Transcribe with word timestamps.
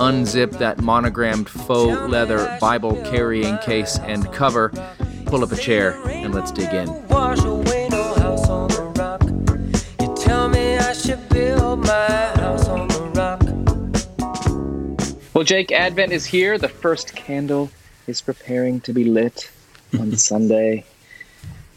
unzip 0.00 0.58
that 0.58 0.80
monogrammed 0.80 1.46
faux 1.46 2.10
leather 2.10 2.56
Bible 2.58 2.96
carrying 3.04 3.58
case 3.58 3.98
and 3.98 4.32
cover, 4.32 4.70
pull 5.26 5.44
up 5.44 5.52
a 5.52 5.56
chair, 5.56 6.00
and 6.06 6.34
let's 6.34 6.50
dig 6.50 6.72
in. 6.72 6.88
Well, 15.34 15.44
Jake, 15.44 15.70
Advent 15.70 16.12
is 16.12 16.24
here. 16.24 16.56
The 16.56 16.68
first 16.68 17.14
candle 17.14 17.70
is 18.06 18.22
preparing 18.22 18.80
to 18.82 18.94
be 18.94 19.04
lit 19.04 19.50
on 19.98 20.16
Sunday. 20.16 20.86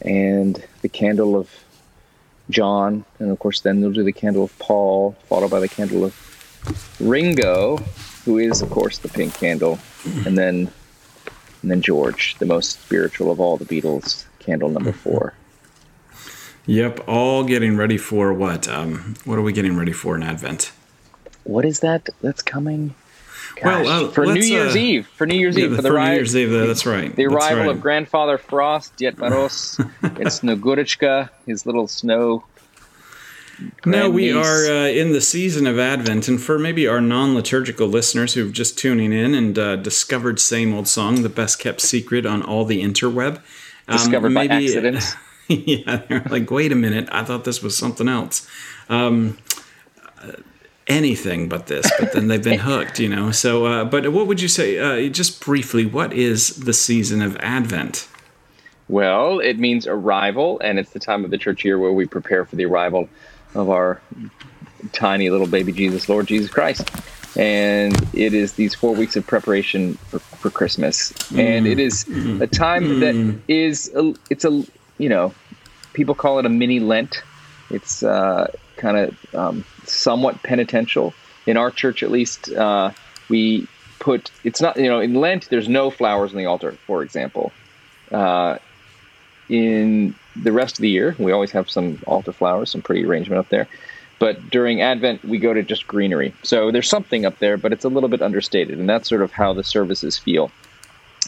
And 0.00 0.64
the 0.80 0.88
candle 0.88 1.36
of 1.36 1.50
John, 2.48 3.04
and 3.18 3.30
of 3.30 3.38
course, 3.38 3.60
then 3.60 3.80
they'll 3.80 3.92
do 3.92 4.02
the 4.02 4.12
candle 4.12 4.44
of 4.44 4.58
Paul, 4.58 5.12
followed 5.28 5.50
by 5.50 5.60
the 5.60 5.68
candle 5.68 6.04
of 6.04 6.14
Ringo, 7.00 7.78
who 8.24 8.38
is, 8.38 8.62
of 8.62 8.70
course, 8.70 8.98
the 8.98 9.08
Pink 9.08 9.34
Candle, 9.34 9.78
and 10.26 10.36
then 10.36 10.70
and 11.62 11.70
then 11.70 11.80
George, 11.80 12.36
the 12.38 12.46
most 12.46 12.82
spiritual 12.82 13.30
of 13.30 13.40
all 13.40 13.56
the 13.56 13.64
Beatles, 13.64 14.26
candle 14.38 14.68
number 14.68 14.92
four. 15.04 15.34
Yep, 16.66 17.08
all 17.08 17.44
getting 17.44 17.76
ready 17.76 17.96
for 17.96 18.32
what? 18.32 18.68
Um, 18.68 19.14
what 19.24 19.38
are 19.38 19.42
we 19.42 19.52
getting 19.52 19.76
ready 19.76 19.92
for 19.92 20.14
in 20.14 20.22
Advent? 20.22 20.72
What 21.44 21.64
is 21.64 21.80
that 21.80 22.08
that's 22.20 22.42
coming? 22.42 22.94
Gosh, 23.56 23.86
well, 23.86 24.06
uh, 24.06 24.10
for 24.10 24.26
New 24.26 24.40
Year's 24.40 24.74
uh, 24.74 24.78
Eve, 24.78 25.06
for 25.06 25.26
New 25.26 25.36
Year's 25.36 25.56
yeah, 25.56 25.66
Eve, 25.66 25.76
for 25.76 25.82
the 25.82 25.88
for 25.88 26.00
Year's 26.00 26.36
Eve, 26.36 26.52
uh, 26.52 26.66
that's 26.66 26.86
right. 26.86 27.14
The 27.14 27.26
arrival 27.26 27.64
right. 27.64 27.70
of 27.70 27.80
Grandfather 27.80 28.36
Frost, 28.38 28.96
Ded 28.96 29.16
Moroz, 29.16 29.78
and 30.02 30.16
Snegurochka, 30.16 31.30
his 31.46 31.64
little 31.64 31.86
snow 31.86 32.44
now 33.84 34.08
we 34.08 34.32
are 34.32 34.66
uh, 34.66 34.86
in 34.86 35.12
the 35.12 35.20
season 35.20 35.66
of 35.66 35.78
Advent, 35.78 36.28
and 36.28 36.40
for 36.40 36.58
maybe 36.58 36.86
our 36.86 37.00
non-liturgical 37.00 37.86
listeners 37.86 38.34
who've 38.34 38.52
just 38.52 38.78
tuning 38.78 39.12
in 39.12 39.34
and 39.34 39.58
uh, 39.58 39.76
discovered 39.76 40.40
"Same 40.40 40.74
Old 40.74 40.88
Song," 40.88 41.22
the 41.22 41.28
best 41.28 41.58
kept 41.58 41.80
secret 41.80 42.26
on 42.26 42.42
all 42.42 42.64
the 42.64 42.82
interweb, 42.82 43.36
um, 43.88 43.96
discovered 43.96 44.30
maybe, 44.30 44.48
by 44.48 44.54
accident. 44.56 45.04
yeah, 45.48 46.02
they're 46.08 46.26
like, 46.30 46.50
"Wait 46.50 46.72
a 46.72 46.76
minute, 46.76 47.08
I 47.12 47.24
thought 47.24 47.44
this 47.44 47.62
was 47.62 47.76
something 47.76 48.08
else." 48.08 48.48
Um, 48.88 49.38
uh, 50.22 50.32
anything 50.86 51.48
but 51.48 51.66
this, 51.66 51.90
but 51.98 52.12
then 52.12 52.28
they've 52.28 52.42
been 52.42 52.58
hooked, 52.70 52.98
you 52.98 53.08
know. 53.08 53.30
So, 53.30 53.66
uh, 53.66 53.84
but 53.84 54.12
what 54.12 54.26
would 54.26 54.40
you 54.40 54.48
say, 54.48 54.78
uh, 54.78 55.08
just 55.10 55.40
briefly, 55.44 55.86
what 55.86 56.12
is 56.12 56.56
the 56.56 56.72
season 56.72 57.22
of 57.22 57.36
Advent? 57.38 58.08
Well, 58.88 59.40
it 59.40 59.58
means 59.58 59.86
arrival, 59.86 60.60
and 60.60 60.78
it's 60.78 60.90
the 60.90 60.98
time 60.98 61.24
of 61.24 61.30
the 61.30 61.38
church 61.38 61.64
year 61.64 61.78
where 61.78 61.92
we 61.92 62.06
prepare 62.06 62.44
for 62.44 62.56
the 62.56 62.66
arrival 62.66 63.08
of 63.54 63.70
our 63.70 64.00
tiny 64.92 65.30
little 65.30 65.46
baby 65.46 65.72
Jesus, 65.72 66.08
Lord 66.08 66.26
Jesus 66.26 66.50
Christ. 66.50 66.88
And 67.36 67.94
it 68.14 68.32
is 68.32 68.52
these 68.52 68.74
four 68.74 68.94
weeks 68.94 69.16
of 69.16 69.26
preparation 69.26 69.94
for, 69.94 70.20
for 70.20 70.50
Christmas. 70.50 71.12
Mm. 71.12 71.38
And 71.38 71.66
it 71.66 71.80
is 71.80 72.04
mm. 72.04 72.40
a 72.40 72.46
time 72.46 72.84
mm. 72.84 73.00
that 73.00 73.40
is, 73.52 73.92
a, 73.94 74.14
it's 74.30 74.44
a, 74.44 74.64
you 74.98 75.08
know, 75.08 75.34
people 75.94 76.14
call 76.14 76.38
it 76.38 76.46
a 76.46 76.48
mini 76.48 76.78
Lent. 76.78 77.22
It's 77.70 78.02
uh, 78.02 78.52
kind 78.76 78.96
of 78.96 79.34
um, 79.34 79.64
somewhat 79.84 80.42
penitential. 80.42 81.12
In 81.46 81.56
our 81.56 81.70
church, 81.70 82.02
at 82.02 82.10
least, 82.10 82.52
uh, 82.52 82.92
we 83.28 83.66
put, 83.98 84.30
it's 84.44 84.60
not, 84.60 84.76
you 84.76 84.88
know, 84.88 85.00
in 85.00 85.14
Lent, 85.14 85.48
there's 85.50 85.68
no 85.68 85.90
flowers 85.90 86.30
on 86.30 86.38
the 86.38 86.46
altar, 86.46 86.72
for 86.86 87.02
example. 87.02 87.52
Uh, 88.12 88.58
in 89.48 90.14
the 90.36 90.52
rest 90.52 90.78
of 90.78 90.82
the 90.82 90.90
year, 90.90 91.14
we 91.18 91.32
always 91.32 91.52
have 91.52 91.70
some 91.70 92.00
altar 92.06 92.32
flowers, 92.32 92.70
some 92.70 92.82
pretty 92.82 93.04
arrangement 93.04 93.38
up 93.38 93.48
there. 93.48 93.68
But 94.18 94.50
during 94.50 94.80
Advent, 94.80 95.24
we 95.24 95.38
go 95.38 95.52
to 95.52 95.62
just 95.62 95.86
greenery. 95.86 96.34
So 96.42 96.70
there's 96.70 96.88
something 96.88 97.24
up 97.26 97.38
there, 97.38 97.56
but 97.56 97.72
it's 97.72 97.84
a 97.84 97.88
little 97.88 98.08
bit 98.08 98.22
understated, 98.22 98.78
and 98.78 98.88
that's 98.88 99.08
sort 99.08 99.22
of 99.22 99.32
how 99.32 99.52
the 99.52 99.64
services 99.64 100.16
feel. 100.16 100.50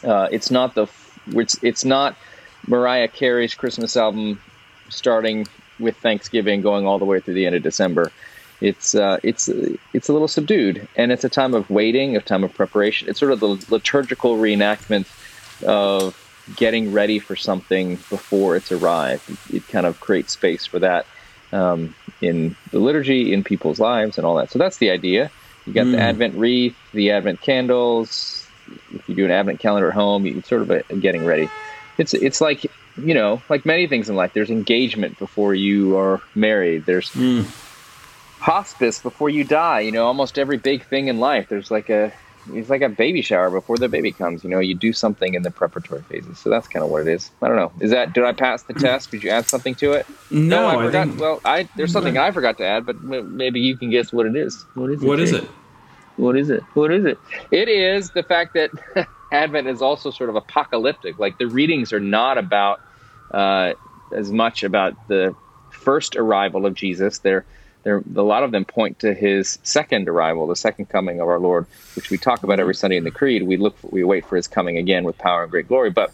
Uh, 0.05 0.29
it's 0.31 0.51
not 0.51 0.75
the 0.75 0.87
it's 1.29 1.59
it's 1.63 1.85
not 1.85 2.17
Mariah 2.67 3.09
Carey's 3.09 3.55
Christmas 3.55 3.97
album 3.97 4.41
starting 4.89 5.47
with 5.79 5.97
Thanksgiving, 5.97 6.61
going 6.63 6.87
all 6.87 6.99
the 6.99 7.05
way 7.05 7.21
through 7.21 7.35
the 7.35 7.47
end 7.47 7.57
of 7.57 7.63
December. 7.63 8.13
It's 8.61 8.95
uh, 8.95 9.19
it's 9.23 9.49
it's 9.93 10.09
a 10.09 10.13
little 10.13 10.29
subdued, 10.29 10.89
and 10.97 11.13
it's 11.13 11.25
a 11.25 11.29
time 11.29 11.55
of 11.55 11.69
waiting, 11.69 12.17
a 12.17 12.21
time 12.21 12.45
of 12.45 12.55
preparation. 12.55 13.09
It's 13.09 13.19
sort 13.19 13.33
of 13.33 13.41
the 13.41 13.63
liturgical 13.69 14.37
reenactment 14.37 15.07
of 15.65 16.26
getting 16.55 16.93
ready 16.93 17.19
for 17.19 17.35
something 17.35 17.97
before 17.97 18.57
it's 18.57 18.71
arrived. 18.71 19.29
It, 19.29 19.57
it 19.57 19.69
kind 19.69 19.87
of 19.87 20.01
creates 20.01 20.33
space 20.33 20.67
for 20.67 20.79
that 20.79 21.07
um, 21.53 21.95
in 22.21 22.57
the 22.71 22.79
liturgy, 22.79 23.33
in 23.33 23.43
people's 23.43 23.81
lives, 23.81 24.19
and 24.19 24.27
all 24.27 24.37
that. 24.37 24.51
So 24.51 24.59
that's 24.59 24.79
the 24.79 24.91
idea. 24.91 25.31
You 25.67 25.73
got 25.73 25.87
mm. 25.87 25.93
the 25.93 26.01
Advent 26.01 26.35
wreath, 26.35 26.77
the 26.93 27.11
Advent 27.11 27.41
candles. 27.41 28.47
If 28.95 29.09
you 29.09 29.15
do 29.15 29.25
an 29.25 29.31
Advent 29.31 29.61
calendar 29.61 29.89
at 29.89 29.95
home, 29.95 30.27
you 30.27 30.41
sort 30.43 30.63
of 30.63 30.71
a, 30.71 30.83
a 30.91 30.97
getting 30.97 31.25
ready. 31.25 31.49
It's 31.99 32.15
it's 32.15 32.41
like 32.41 32.67
you 32.97 33.15
know, 33.15 33.43
like 33.49 33.67
many 33.67 33.87
things 33.87 34.09
in 34.09 34.17
life. 34.17 34.33
There's 34.33 34.51
engagement 34.51 35.19
before 35.19 35.55
you 35.55 35.99
are 35.99 36.21
married. 36.35 36.87
There's 36.87 37.11
mm. 37.11 37.45
hospice 38.39 39.01
before 39.01 39.29
you 39.29 39.45
die. 39.45 39.81
You 39.81 39.93
know, 39.93 40.07
almost 40.07 40.39
every 40.39 40.57
big 40.57 40.85
thing 40.85 41.09
in 41.09 41.19
life. 41.19 41.49
There's 41.49 41.71
like 41.71 41.91
a 41.91 42.13
it's 42.53 42.71
like 42.71 42.83
a 42.83 42.89
baby 42.89 43.23
shower 43.23 43.51
before 43.51 43.77
the 43.77 43.89
baby 43.89 44.13
comes. 44.13 44.45
You 44.45 44.51
know, 44.51 44.59
you 44.59 44.75
do 44.75 44.93
something 44.93 45.35
in 45.35 45.43
the 45.43 45.51
preparatory 45.51 46.03
phases. 46.03 46.39
So 46.39 46.51
that's 46.51 46.69
kind 46.69 46.85
of 46.85 46.91
what 46.91 47.03
it 47.03 47.09
is. 47.09 47.31
I 47.43 47.49
don't 47.49 47.57
know. 47.57 47.73
Is 47.81 47.91
that 47.91 48.13
did 48.13 48.25
I 48.25 48.33
pass 48.33 48.63
the 48.65 48.75
test? 48.87 49.11
Did 49.11 49.23
you 49.23 49.31
add 49.31 49.49
something 49.49 49.75
to 49.77 49.93
it? 49.93 50.07
No, 50.31 50.63
no 50.63 50.67
I 50.67 50.85
forgot. 50.85 51.09
I 51.09 51.11
well, 51.13 51.41
I 51.45 51.69
there's 51.77 51.93
something 51.93 52.17
I 52.19 52.31
forgot 52.31 52.59
to 52.59 52.67
add, 52.67 52.87
but 52.87 53.03
maybe 53.03 53.61
you 53.61 53.77
can 53.77 53.91
guess 53.91 54.13
what 54.13 54.27
it 54.27 54.37
is. 54.37 54.65
What 54.75 54.91
is 54.91 55.03
it? 55.03 55.07
What 55.07 55.21
is 55.21 55.33
it? 55.33 55.45
What 56.17 56.37
is 56.37 56.51
it? 56.51 56.63
What 56.75 56.93
is 56.93 57.05
it? 57.05 57.19
It 57.51 57.69
is 57.69 58.11
the 58.11 58.23
fact 58.23 58.55
that 58.55 58.71
Advent 59.33 59.67
is 59.67 59.83
also 59.83 60.11
sort 60.11 60.31
of 60.31 60.37
apocalyptic. 60.37 61.19
Like 61.19 61.39
the 61.39 61.47
readings 61.47 61.93
are 61.93 62.01
not 62.01 62.39
about 62.39 62.81
uh, 63.33 63.75
as 64.13 64.31
much 64.31 64.63
about 64.63 65.09
the 65.09 65.35
first 65.71 66.17
arrival 66.17 66.65
of 66.65 66.75
Jesus. 66.75 67.19
They're 67.19 67.45
there 67.87 68.03
a 68.17 68.23
lot 68.23 68.43
of 68.43 68.51
them 68.51 68.65
point 68.65 68.99
to 68.99 69.15
his 69.15 69.61
second 69.63 70.09
arrival, 70.09 70.49
the 70.49 70.57
second 70.57 70.87
coming 70.89 71.21
of 71.21 71.29
our 71.29 71.39
Lord, 71.39 71.67
which 71.95 72.11
we 72.11 72.19
talk 72.19 72.43
about 72.43 72.59
every 72.59 72.75
Sunday 72.75 72.97
in 72.97 73.05
the 73.05 73.13
Creed. 73.13 73.45
We 73.45 73.57
look, 73.57 73.77
we 73.81 74.03
wait 74.03 74.27
for 74.27 74.35
his 74.35 74.49
coming 74.49 74.77
again 74.77 75.05
with 75.05 75.17
power 75.19 75.45
and 75.45 75.51
great 75.53 75.69
glory. 75.69 75.91
But 75.91 76.13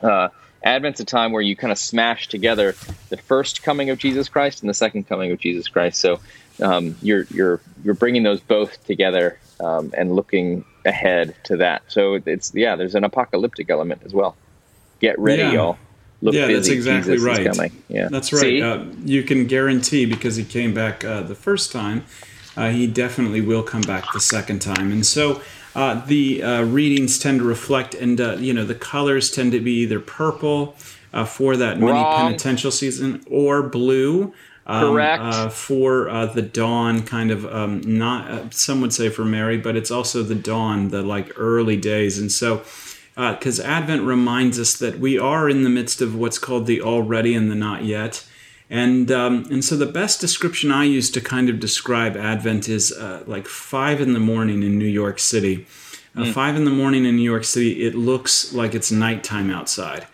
uh, 0.00 0.28
Advent's 0.62 0.98
a 1.00 1.04
time 1.04 1.32
where 1.32 1.42
you 1.42 1.54
kind 1.54 1.70
of 1.70 1.76
smash 1.76 2.28
together 2.28 2.74
the 3.10 3.18
first 3.18 3.62
coming 3.62 3.90
of 3.90 3.98
Jesus 3.98 4.30
Christ 4.30 4.62
and 4.62 4.70
the 4.70 4.74
second 4.74 5.06
coming 5.06 5.32
of 5.32 5.38
Jesus 5.38 5.68
Christ. 5.68 6.00
So 6.00 6.18
um, 6.62 6.96
you're 7.02 7.24
you're 7.24 7.60
you're 7.84 7.92
bringing 7.92 8.22
those 8.22 8.40
both 8.40 8.82
together 8.86 9.38
um, 9.60 9.92
and 9.98 10.16
looking 10.16 10.64
ahead 10.86 11.36
to 11.44 11.58
that. 11.58 11.82
So 11.88 12.14
it's 12.24 12.54
yeah, 12.54 12.74
there's 12.74 12.94
an 12.94 13.04
apocalyptic 13.04 13.68
element 13.68 14.00
as 14.06 14.14
well. 14.14 14.34
Get 15.00 15.18
ready, 15.18 15.42
yeah. 15.42 15.52
y'all 15.52 15.78
look 16.22 16.34
yeah, 16.34 16.46
busy. 16.46 16.54
that's 16.54 16.68
exactly 16.68 17.16
Jesus 17.16 17.58
right. 17.58 17.72
Yeah, 17.88 18.08
that's 18.10 18.32
right. 18.32 18.62
Uh, 18.62 18.84
you 19.04 19.22
can 19.22 19.46
guarantee 19.46 20.06
because 20.06 20.36
he 20.36 20.44
came 20.44 20.72
back 20.74 21.04
uh, 21.04 21.22
the 21.22 21.34
first 21.34 21.72
time, 21.72 22.04
uh, 22.56 22.70
he 22.70 22.86
definitely 22.86 23.40
will 23.40 23.62
come 23.62 23.82
back 23.82 24.04
the 24.12 24.20
second 24.20 24.60
time. 24.60 24.92
And 24.92 25.04
so 25.04 25.42
uh, 25.74 26.04
the 26.06 26.42
uh, 26.42 26.62
readings 26.64 27.18
tend 27.18 27.40
to 27.40 27.44
reflect, 27.44 27.94
and 27.94 28.20
uh, 28.20 28.36
you 28.38 28.54
know 28.54 28.64
the 28.64 28.74
colors 28.74 29.30
tend 29.30 29.52
to 29.52 29.60
be 29.60 29.72
either 29.82 30.00
purple 30.00 30.74
for 31.26 31.56
that 31.56 31.78
mini 31.80 32.04
penitential 32.04 32.70
season 32.70 33.24
or 33.30 33.62
blue. 33.62 34.34
Um, 34.68 34.94
Correct. 34.94 35.52
for 35.52 36.06
the 36.34 36.42
dawn, 36.42 37.04
kind 37.04 37.30
of 37.30 37.46
um, 37.46 37.80
not 37.82 38.52
some 38.52 38.80
would 38.80 38.92
say 38.92 39.10
for 39.10 39.24
Mary, 39.24 39.58
but 39.58 39.76
it's 39.76 39.92
also 39.92 40.24
the 40.24 40.34
dawn, 40.34 40.88
the 40.88 41.02
like 41.02 41.30
early 41.36 41.76
days, 41.76 42.18
and 42.18 42.32
so 42.32 42.64
because 43.16 43.58
uh, 43.58 43.64
Advent 43.64 44.02
reminds 44.02 44.60
us 44.60 44.76
that 44.76 44.98
we 44.98 45.18
are 45.18 45.48
in 45.48 45.62
the 45.64 45.70
midst 45.70 46.02
of 46.02 46.14
what's 46.14 46.38
called 46.38 46.66
the 46.66 46.82
already 46.82 47.34
and 47.34 47.50
the 47.50 47.54
not 47.54 47.84
yet. 47.84 48.26
And, 48.68 49.10
um, 49.10 49.46
and 49.50 49.64
so 49.64 49.76
the 49.76 49.86
best 49.86 50.20
description 50.20 50.70
I 50.70 50.84
use 50.84 51.10
to 51.12 51.20
kind 51.20 51.48
of 51.48 51.58
describe 51.58 52.16
Advent 52.16 52.68
is 52.68 52.92
uh, 52.92 53.22
like 53.26 53.46
five 53.46 54.00
in 54.00 54.12
the 54.12 54.20
morning 54.20 54.62
in 54.62 54.78
New 54.78 54.84
York 54.84 55.18
City. 55.18 55.66
Uh, 56.14 56.24
mm. 56.24 56.32
Five 56.32 56.56
in 56.56 56.64
the 56.64 56.70
morning 56.70 57.06
in 57.06 57.16
New 57.16 57.22
York 57.22 57.44
City, 57.44 57.86
it 57.86 57.94
looks 57.94 58.52
like 58.52 58.74
it's 58.74 58.90
nighttime 58.90 59.50
outside, 59.50 60.06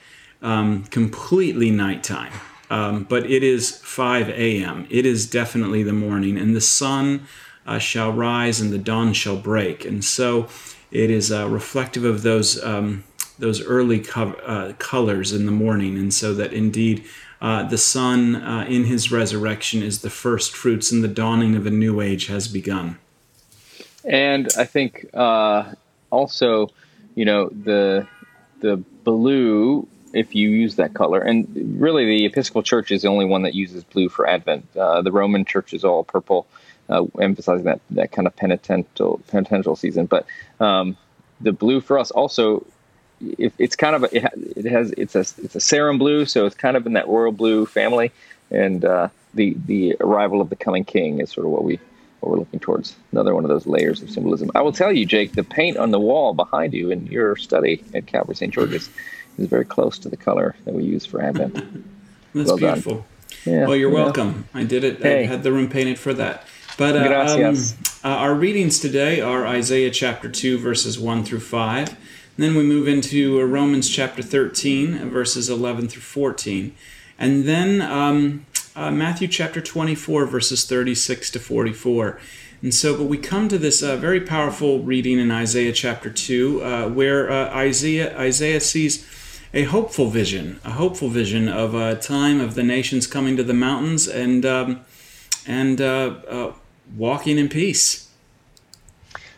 um, 0.42 0.84
completely 0.84 1.70
nighttime. 1.70 2.32
Um, 2.70 3.04
but 3.04 3.28
it 3.28 3.42
is 3.42 3.78
5 3.78 4.30
a.m. 4.30 4.86
It 4.90 5.06
is 5.06 5.28
definitely 5.28 5.82
the 5.82 5.92
morning, 5.92 6.38
and 6.38 6.56
the 6.56 6.60
sun 6.60 7.26
uh, 7.66 7.78
shall 7.78 8.12
rise 8.12 8.60
and 8.60 8.72
the 8.72 8.78
dawn 8.78 9.12
shall 9.12 9.36
break. 9.36 9.84
And 9.84 10.04
so 10.04 10.48
it 10.92 11.10
is 11.10 11.32
uh, 11.32 11.48
reflective 11.48 12.04
of 12.04 12.22
those 12.22 12.62
um, 12.62 13.04
those 13.38 13.62
early 13.62 14.00
co- 14.00 14.34
uh, 14.46 14.72
colors 14.74 15.32
in 15.32 15.46
the 15.46 15.52
morning, 15.52 15.96
and 15.98 16.12
so 16.12 16.34
that 16.34 16.52
indeed 16.52 17.04
uh, 17.40 17.64
the 17.64 17.78
Son 17.78 18.36
uh, 18.36 18.66
in 18.68 18.84
His 18.84 19.10
resurrection 19.10 19.82
is 19.82 20.02
the 20.02 20.10
first 20.10 20.54
fruits, 20.54 20.92
and 20.92 21.02
the 21.02 21.08
dawning 21.08 21.56
of 21.56 21.66
a 21.66 21.70
new 21.70 22.00
age 22.00 22.26
has 22.26 22.46
begun. 22.46 22.98
And 24.04 24.48
I 24.56 24.64
think 24.64 25.06
uh, 25.14 25.72
also, 26.10 26.68
you 27.14 27.24
know, 27.24 27.48
the 27.48 28.06
the 28.60 28.76
blue 28.76 29.88
if 30.12 30.34
you 30.34 30.50
use 30.50 30.76
that 30.76 30.94
color. 30.94 31.20
And 31.20 31.80
really, 31.80 32.04
the 32.04 32.26
Episcopal 32.26 32.62
Church 32.62 32.90
is 32.90 33.02
the 33.02 33.08
only 33.08 33.24
one 33.24 33.42
that 33.42 33.54
uses 33.54 33.82
blue 33.84 34.08
for 34.08 34.28
Advent. 34.28 34.66
Uh, 34.76 35.02
the 35.02 35.12
Roman 35.12 35.44
Church 35.44 35.72
is 35.72 35.84
all 35.84 36.04
purple 36.04 36.46
uh, 36.88 37.04
emphasizing 37.20 37.64
that 37.64 37.80
that 37.90 38.12
kind 38.12 38.26
of 38.26 38.34
penitential 38.36 39.20
penitential 39.28 39.76
season. 39.76 40.06
But 40.06 40.26
um, 40.60 40.96
the 41.40 41.52
blue 41.52 41.80
for 41.80 41.98
us 41.98 42.10
also, 42.10 42.66
it, 43.20 43.52
it's 43.58 43.76
kind 43.76 43.96
of 43.96 44.04
a, 44.04 44.16
it, 44.16 44.32
it, 44.56 44.64
has 44.66 44.92
it's 44.92 45.14
a 45.14 45.20
it's 45.20 45.54
a 45.54 45.60
Sarum 45.60 45.98
blue, 45.98 46.26
so 46.26 46.46
it's 46.46 46.56
kind 46.56 46.76
of 46.76 46.86
in 46.86 46.94
that 46.94 47.08
royal 47.08 47.32
blue 47.32 47.66
family, 47.66 48.12
and 48.50 48.84
uh, 48.84 49.08
the 49.34 49.56
the 49.66 49.96
arrival 50.00 50.40
of 50.40 50.50
the 50.50 50.56
coming 50.56 50.84
King 50.84 51.20
is 51.20 51.30
sort 51.30 51.46
of 51.46 51.52
what 51.52 51.64
we 51.64 51.78
what 52.20 52.32
we're 52.32 52.38
looking 52.38 52.60
towards. 52.60 52.94
Another 53.10 53.34
one 53.34 53.44
of 53.44 53.48
those 53.48 53.66
layers 53.66 54.02
of 54.02 54.10
symbolism. 54.10 54.50
I 54.54 54.62
will 54.62 54.72
tell 54.72 54.92
you, 54.92 55.04
Jake, 55.06 55.32
the 55.32 55.44
paint 55.44 55.76
on 55.76 55.90
the 55.90 56.00
wall 56.00 56.34
behind 56.34 56.72
you 56.72 56.90
in 56.90 57.06
your 57.06 57.36
study 57.36 57.84
at 57.94 58.06
Calvary 58.06 58.36
St. 58.36 58.52
George's 58.52 58.88
is 59.38 59.48
very 59.48 59.64
close 59.64 59.98
to 60.00 60.08
the 60.08 60.16
color 60.16 60.54
that 60.64 60.74
we 60.74 60.84
use 60.84 61.06
for 61.06 61.22
Advent. 61.22 61.54
That's 62.34 62.48
well 62.48 62.56
beautiful. 62.56 63.06
Yeah, 63.44 63.66
well, 63.66 63.76
you're 63.76 63.90
yeah. 63.90 64.04
welcome. 64.04 64.48
I 64.54 64.64
did 64.64 64.84
it. 64.84 65.02
Hey. 65.02 65.24
I 65.24 65.26
had 65.26 65.42
the 65.42 65.52
room 65.52 65.68
painted 65.68 65.98
for 65.98 66.14
that. 66.14 66.46
But 66.78 66.96
uh, 66.96 67.48
um, 67.48 67.56
uh, 68.02 68.08
our 68.08 68.34
readings 68.34 68.78
today 68.78 69.20
are 69.20 69.46
Isaiah 69.46 69.90
chapter 69.90 70.28
2, 70.28 70.58
verses 70.58 70.98
1 70.98 71.24
through 71.24 71.40
5. 71.40 71.88
And 71.88 71.96
then 72.36 72.54
we 72.54 72.62
move 72.62 72.88
into 72.88 73.40
uh, 73.40 73.44
Romans 73.44 73.88
chapter 73.88 74.22
13, 74.22 75.10
verses 75.10 75.50
11 75.50 75.88
through 75.88 76.02
14. 76.02 76.74
And 77.18 77.44
then 77.44 77.82
um, 77.82 78.46
uh, 78.74 78.90
Matthew 78.90 79.28
chapter 79.28 79.60
24, 79.60 80.24
verses 80.26 80.64
36 80.64 81.30
to 81.32 81.38
44. 81.38 82.18
And 82.62 82.72
so, 82.72 82.96
but 82.96 83.04
we 83.04 83.18
come 83.18 83.48
to 83.48 83.58
this 83.58 83.82
uh, 83.82 83.96
very 83.96 84.20
powerful 84.20 84.82
reading 84.82 85.18
in 85.18 85.30
Isaiah 85.30 85.72
chapter 85.72 86.08
2, 86.08 86.62
uh, 86.62 86.88
where 86.88 87.30
Isaiah, 87.30 88.16
Isaiah 88.18 88.60
sees 88.60 89.06
a 89.52 89.64
hopeful 89.64 90.08
vision, 90.08 90.58
a 90.64 90.70
hopeful 90.70 91.08
vision 91.08 91.48
of 91.48 91.74
a 91.74 91.96
time 91.96 92.40
of 92.40 92.54
the 92.54 92.62
nations 92.62 93.06
coming 93.06 93.36
to 93.36 93.42
the 93.42 93.52
mountains 93.52 94.08
and 94.08 94.46
um, 94.46 94.80
and 95.46 95.80
uh, 95.80 96.14
uh, 96.28 96.52
walking 96.96 97.38
in 97.38 97.48
peace. 97.48 98.08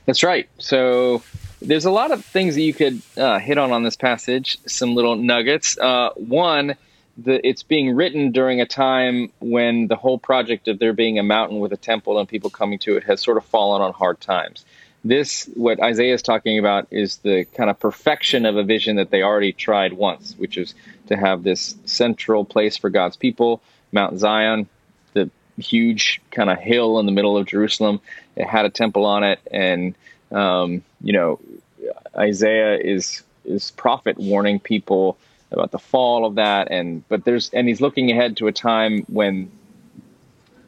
That's 0.07 0.23
right. 0.23 0.49
So 0.59 1.23
there's 1.63 1.85
a 1.85 1.91
lot 1.91 2.11
of 2.11 2.25
things 2.25 2.55
that 2.55 2.61
you 2.63 2.75
could 2.75 3.01
uh, 3.17 3.39
hit 3.39 3.59
on 3.59 3.73
on 3.73 3.83
this 3.83 3.97
passage. 3.97 4.59
Some 4.67 4.95
little 4.95 5.17
nuggets. 5.17 5.79
Uh, 5.79 6.11
one, 6.17 6.77
the, 7.17 7.47
it's 7.47 7.63
being 7.63 7.95
written 7.95 8.33
during 8.33 8.61
a 8.61 8.67
time 8.67 9.33
when 9.41 9.89
the 9.89 9.97
whole 9.97 10.19
project 10.19 10.69
of 10.69 10.79
there 10.79 10.93
being 10.93 11.19
a 11.19 11.23
mountain 11.23 11.61
with 11.61 11.73
a 11.73 11.77
temple 11.77 12.19
and 12.19 12.29
people 12.29 12.51
coming 12.51 12.79
to 12.81 12.97
it 12.97 13.05
has 13.05 13.21
sort 13.23 13.37
of 13.37 13.45
fallen 13.45 13.83
on 13.83 13.93
hard 13.93 14.21
times. 14.21 14.65
This, 15.07 15.51
what 15.55 15.83
Isaiah 15.83 16.15
is 16.15 16.23
talking 16.23 16.59
about, 16.59 16.87
is 16.91 17.19
the 17.19 17.45
kind 17.55 17.69
of 17.69 17.79
perfection 17.79 18.47
of 18.47 18.57
a 18.57 18.63
vision 18.63 18.97
that 18.97 19.11
they 19.11 19.23
already 19.23 19.53
tried 19.53 19.93
once, 19.93 20.35
which 20.39 20.57
is 20.57 20.75
to 21.09 21.17
have 21.17 21.43
this 21.43 21.77
central 21.85 22.45
place 22.45 22.79
for 22.79 22.89
God's 22.89 23.17
people, 23.17 23.61
Mount 23.93 24.19
Zion, 24.19 24.67
huge 25.59 26.21
kind 26.31 26.51
of 26.51 26.59
hill 26.59 26.99
in 26.99 27.07
the 27.07 27.13
middle 27.13 27.37
of 27.37 27.47
Jerusalem. 27.47 28.01
It 28.37 28.47
had 28.47 28.65
a 28.65 28.71
temple 28.71 29.05
on 29.05 29.25
it, 29.25 29.41
and 29.51 29.95
um, 30.31 30.83
you 31.01 31.13
know, 31.13 31.41
Isaiah 32.17 32.77
is 32.79 33.23
is 33.45 33.71
prophet 33.73 34.19
warning 34.19 34.59
people 34.59 35.17
about 35.51 35.71
the 35.71 35.79
fall 35.79 36.25
of 36.25 36.37
that, 36.37 36.71
and 36.71 37.07
but 37.09 37.25
there's 37.25 37.51
and 37.51 37.69
he's 37.69 37.81
looking 37.81 38.11
ahead 38.11 38.37
to 38.39 38.47
a 38.47 38.53
time 38.53 39.05
when 39.09 39.51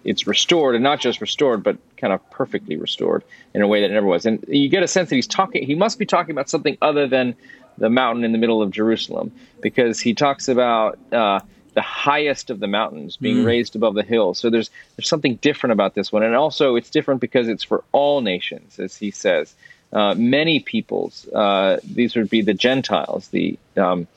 it's 0.05 0.27
restored, 0.27 0.77
and 0.77 0.85
not 0.85 1.01
just 1.01 1.21
restored, 1.21 1.65
but 1.65 1.79
kind 1.97 2.13
of 2.13 2.31
perfectly 2.31 2.77
restored 2.77 3.25
in 3.55 3.63
a 3.63 3.67
way 3.67 3.81
that 3.81 3.91
it 3.91 3.95
never 3.95 4.07
was. 4.07 4.25
And 4.25 4.45
you 4.47 4.69
get 4.69 4.85
a 4.85 4.89
sense 4.89 5.11
that 5.11 5.17
he's 5.17 5.27
talking. 5.27 5.65
He 5.67 5.75
must 5.75 5.99
be 5.99 6.07
talking 6.07 6.31
about 6.31 6.49
something 6.49 6.79
other 6.81 7.09
than 7.09 7.35
the 7.79 7.91
mountain 7.91 8.23
in 8.25 8.31
the 8.33 8.39
middle 8.39 8.63
of 8.63 8.71
Jerusalem, 8.71 9.33
because 9.61 9.99
he 9.99 10.15
talks 10.15 10.49
about. 10.49 10.99
Uh, 11.13 11.41
the 11.77 11.83
highest 11.83 12.49
of 12.49 12.59
the 12.59 12.67
mountains 12.67 13.19
being 13.19 13.43
mm. 13.43 13.47
raised 13.47 13.77
above 13.77 13.95
the 13.95 14.03
hill. 14.03 14.33
So 14.33 14.49
there's 14.49 14.71
there's 14.97 15.09
something 15.09 15.37
different 15.37 15.73
about 15.75 15.95
this 15.95 16.11
one, 16.11 16.23
and 16.23 16.35
also 16.35 16.75
it's 16.75 16.89
different 16.89 17.21
because 17.21 17.49
it's 17.49 17.63
for 17.63 17.85
all 17.93 18.23
nations, 18.23 18.81
as 18.81 18.97
he 18.97 19.11
says. 19.11 19.55
Uh, 19.93 20.15
many 20.15 20.59
peoples. 20.59 21.29
Uh, 21.29 21.79
these 21.85 22.17
would 22.17 22.31
be 22.31 22.41
the 22.41 22.55
Gentiles. 22.55 23.29
The 23.29 23.59
um, 23.77 24.09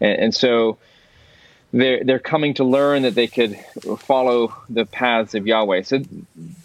and, 0.00 0.20
and, 0.20 0.34
so 0.34 0.78
they're 1.72 2.04
they're 2.04 2.20
coming 2.20 2.54
to 2.54 2.64
learn 2.64 3.02
that 3.02 3.16
they 3.16 3.26
could 3.26 3.58
follow 3.98 4.54
the 4.70 4.86
paths 4.86 5.34
of 5.34 5.44
Yahweh. 5.44 5.82
So 5.82 6.00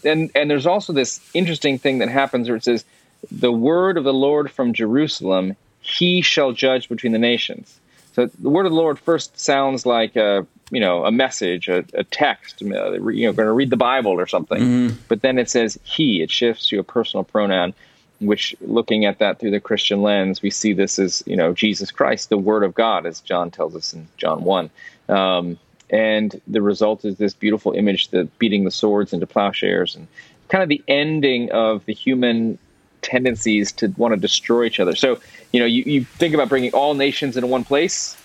and 0.04 0.30
and 0.36 0.48
there's 0.48 0.66
also 0.66 0.92
this 0.92 1.20
interesting 1.34 1.78
thing 1.78 1.98
that 1.98 2.08
happens 2.08 2.48
where 2.48 2.56
it 2.56 2.64
says, 2.64 2.84
"The 3.32 3.52
word 3.52 3.98
of 3.98 4.04
the 4.04 4.14
Lord 4.14 4.52
from 4.52 4.72
Jerusalem, 4.72 5.56
He 5.80 6.22
shall 6.22 6.52
judge 6.52 6.88
between 6.88 7.12
the 7.12 7.18
nations." 7.18 7.80
So 8.14 8.26
the 8.26 8.48
word 8.48 8.64
of 8.64 8.72
the 8.72 8.78
Lord 8.78 8.98
first 8.98 9.38
sounds 9.38 9.84
like 9.84 10.14
a 10.14 10.46
you 10.70 10.80
know 10.80 11.04
a 11.04 11.10
message, 11.12 11.68
a, 11.68 11.84
a 11.94 12.04
text. 12.04 12.60
You 12.60 12.68
know, 12.68 12.92
going 12.98 13.36
to 13.36 13.52
read 13.52 13.70
the 13.70 13.76
Bible 13.76 14.12
or 14.12 14.26
something. 14.26 14.60
Mm-hmm. 14.60 14.96
But 15.08 15.22
then 15.22 15.38
it 15.38 15.50
says 15.50 15.78
he. 15.82 16.22
It 16.22 16.30
shifts 16.30 16.68
to 16.68 16.78
a 16.78 16.84
personal 16.84 17.24
pronoun, 17.24 17.74
which 18.20 18.54
looking 18.60 19.04
at 19.04 19.18
that 19.18 19.40
through 19.40 19.50
the 19.50 19.60
Christian 19.60 20.02
lens, 20.02 20.42
we 20.42 20.50
see 20.50 20.72
this 20.72 20.98
as 20.98 21.24
you 21.26 21.36
know 21.36 21.52
Jesus 21.52 21.90
Christ, 21.90 22.28
the 22.28 22.38
Word 22.38 22.62
of 22.62 22.74
God, 22.74 23.04
as 23.04 23.20
John 23.20 23.50
tells 23.50 23.74
us 23.74 23.92
in 23.92 24.06
John 24.16 24.44
one. 24.44 24.70
Um, 25.08 25.58
and 25.90 26.40
the 26.46 26.62
result 26.62 27.04
is 27.04 27.16
this 27.16 27.34
beautiful 27.34 27.72
image, 27.72 28.08
the 28.08 28.24
beating 28.38 28.64
the 28.64 28.70
swords 28.70 29.12
into 29.12 29.26
plowshares, 29.26 29.96
and 29.96 30.06
kind 30.48 30.62
of 30.62 30.68
the 30.68 30.82
ending 30.86 31.50
of 31.50 31.84
the 31.84 31.92
human 31.92 32.58
tendencies 33.04 33.70
to 33.72 33.88
want 33.96 34.14
to 34.14 34.20
destroy 34.20 34.64
each 34.64 34.80
other. 34.80 34.96
So, 34.96 35.20
you 35.52 35.60
know, 35.60 35.66
you, 35.66 35.84
you 35.86 36.04
think 36.04 36.34
about 36.34 36.48
bringing 36.48 36.72
all 36.72 36.94
nations 36.94 37.36
into 37.36 37.46
one 37.46 37.62
place, 37.62 38.16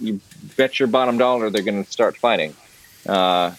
you 0.00 0.20
bet 0.56 0.80
your 0.80 0.88
bottom 0.88 1.16
dollar 1.18 1.50
they're 1.50 1.62
going 1.62 1.84
to 1.84 1.90
start 1.90 2.16
fighting. 2.16 2.56
Uh, 3.06 3.54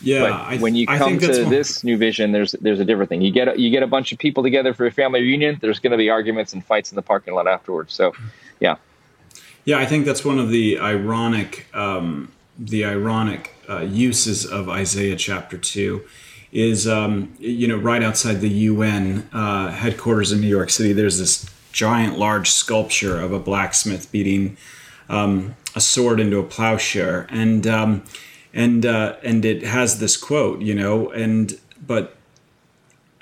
yeah, 0.00 0.58
when 0.58 0.74
you 0.74 0.86
come 0.86 1.18
to 1.18 1.44
this 1.44 1.84
new 1.84 1.96
vision, 1.96 2.32
there's 2.32 2.52
there's 2.52 2.80
a 2.80 2.84
different 2.84 3.08
thing. 3.08 3.22
You 3.22 3.30
get 3.30 3.48
a, 3.48 3.60
you 3.60 3.70
get 3.70 3.84
a 3.84 3.86
bunch 3.86 4.10
of 4.10 4.18
people 4.18 4.42
together 4.42 4.74
for 4.74 4.84
a 4.86 4.90
family 4.90 5.20
reunion. 5.20 5.58
There's 5.60 5.78
going 5.78 5.92
to 5.92 5.96
be 5.96 6.10
arguments 6.10 6.52
and 6.52 6.64
fights 6.64 6.90
in 6.90 6.96
the 6.96 7.02
parking 7.02 7.34
lot 7.34 7.46
afterwards. 7.46 7.94
So, 7.94 8.12
yeah, 8.58 8.76
yeah, 9.64 9.78
I 9.78 9.86
think 9.86 10.04
that's 10.04 10.24
one 10.24 10.40
of 10.40 10.48
the 10.50 10.80
ironic 10.80 11.68
um, 11.72 12.32
the 12.58 12.84
ironic 12.84 13.54
uh, 13.68 13.80
uses 13.80 14.44
of 14.44 14.68
Isaiah 14.68 15.16
chapter 15.16 15.56
two 15.56 16.02
is 16.52 16.86
um, 16.86 17.32
you 17.38 17.66
know 17.66 17.76
right 17.76 18.02
outside 18.02 18.40
the 18.40 18.48
UN 18.48 19.28
uh, 19.32 19.70
headquarters 19.70 20.30
in 20.30 20.40
New 20.40 20.48
York 20.48 20.70
City. 20.70 20.92
There's 20.92 21.18
this 21.18 21.50
giant, 21.72 22.18
large 22.18 22.50
sculpture 22.50 23.18
of 23.18 23.32
a 23.32 23.38
blacksmith 23.38 24.12
beating 24.12 24.58
um, 25.08 25.56
a 25.74 25.80
sword 25.80 26.20
into 26.20 26.38
a 26.38 26.44
plowshare, 26.44 27.26
and 27.30 27.66
um, 27.66 28.04
and 28.52 28.84
uh, 28.84 29.16
and 29.22 29.44
it 29.44 29.62
has 29.62 29.98
this 29.98 30.16
quote, 30.16 30.60
you 30.60 30.74
know, 30.74 31.10
and 31.10 31.58
but 31.84 32.16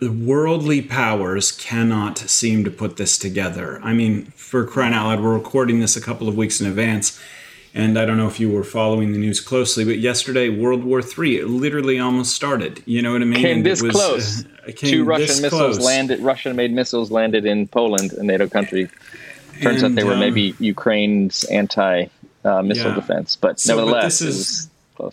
the 0.01 0.11
worldly 0.11 0.81
powers 0.83 1.53
cannot 1.53 2.19
seem 2.19 2.65
to 2.65 2.71
put 2.71 2.97
this 2.97 3.17
together. 3.19 3.79
I 3.83 3.93
mean, 3.93 4.27
for 4.35 4.65
crying 4.65 4.95
out 4.95 5.07
loud, 5.07 5.21
we're 5.21 5.35
recording 5.35 5.81
this 5.81 5.95
a 5.95 6.01
couple 6.01 6.27
of 6.29 6.37
weeks 6.37 6.61
in 6.61 6.67
advance 6.67 7.21
and 7.73 7.99
I 7.99 8.05
don't 8.05 8.17
know 8.17 8.27
if 8.27 8.41
you 8.41 8.51
were 8.51 8.65
following 8.65 9.13
the 9.13 9.19
news 9.19 9.41
closely, 9.41 9.85
but 9.85 9.99
yesterday 9.99 10.49
World 10.49 10.83
War 10.83 11.01
III 11.01 11.45
literally 11.45 12.01
almost 12.01 12.35
started. 12.35 12.83
You 12.85 13.01
know 13.01 13.13
what 13.13 13.23
I 13.23 13.27
mean? 13.27 13.41
Came 13.41 13.57
and 13.59 13.67
this 13.67 13.81
was, 13.81 13.93
close. 13.93 14.45
Uh, 14.45 14.73
came 14.75 14.91
Two 14.91 15.05
Russian 15.05 15.43
missiles 15.43 15.77
close. 15.77 15.85
landed. 15.85 16.21
Russian-made 16.21 16.73
missiles 16.73 17.11
landed 17.11 17.47
in 17.47 17.69
Poland, 17.69 18.13
a 18.15 18.25
NATO 18.25 18.49
country. 18.49 18.89
Turns 19.63 19.83
and, 19.83 19.93
out 19.93 19.97
they 19.97 20.05
were 20.05 20.15
um, 20.15 20.21
maybe 20.21 20.55
Ukraine's 20.59 21.45
anti-missile 21.45 22.11
uh, 22.45 22.63
yeah. 22.63 22.95
defense, 22.95 23.37
but 23.37 23.61
so, 23.61 23.77
nevertheless, 23.77 24.03
but 24.03 24.05
this 24.05 24.21
is 24.23 24.71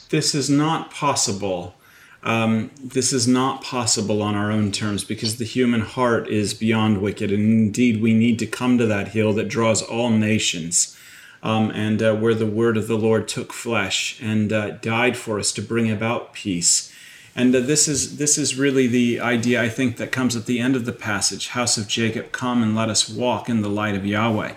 this 0.09 0.35
is 0.35 0.49
not 0.49 0.89
possible. 0.91 1.75
Um, 2.23 2.71
this 2.83 3.13
is 3.13 3.27
not 3.27 3.63
possible 3.63 4.21
on 4.21 4.35
our 4.35 4.51
own 4.51 4.71
terms 4.71 5.03
because 5.03 5.37
the 5.37 5.45
human 5.45 5.81
heart 5.81 6.27
is 6.27 6.53
beyond 6.53 7.01
wicked, 7.01 7.31
and 7.31 7.43
indeed 7.43 8.01
we 8.01 8.13
need 8.13 8.39
to 8.39 8.47
come 8.47 8.77
to 8.79 8.85
that 8.87 9.09
hill 9.09 9.33
that 9.33 9.47
draws 9.47 9.81
all 9.83 10.09
nations 10.09 10.96
um, 11.43 11.71
and 11.71 12.01
uh, 12.01 12.15
where 12.15 12.33
the 12.33 12.45
word 12.45 12.77
of 12.77 12.87
the 12.87 12.97
Lord 12.97 13.27
took 13.27 13.53
flesh 13.53 14.19
and 14.21 14.51
uh, 14.51 14.71
died 14.71 15.17
for 15.17 15.39
us 15.39 15.51
to 15.53 15.61
bring 15.61 15.91
about 15.91 16.33
peace. 16.33 16.93
And 17.35 17.55
uh, 17.55 17.59
this 17.59 17.87
is 17.87 18.17
this 18.17 18.37
is 18.37 18.57
really 18.57 18.87
the 18.87 19.19
idea 19.19 19.61
I 19.61 19.69
think 19.69 19.97
that 19.97 20.11
comes 20.11 20.35
at 20.35 20.47
the 20.47 20.59
end 20.59 20.75
of 20.75 20.85
the 20.85 20.91
passage. 20.91 21.49
House 21.49 21.77
of 21.77 21.87
Jacob, 21.87 22.31
come 22.31 22.63
and 22.63 22.75
let 22.75 22.89
us 22.89 23.07
walk 23.07 23.47
in 23.47 23.61
the 23.61 23.69
light 23.69 23.95
of 23.95 24.05
Yahweh. 24.05 24.53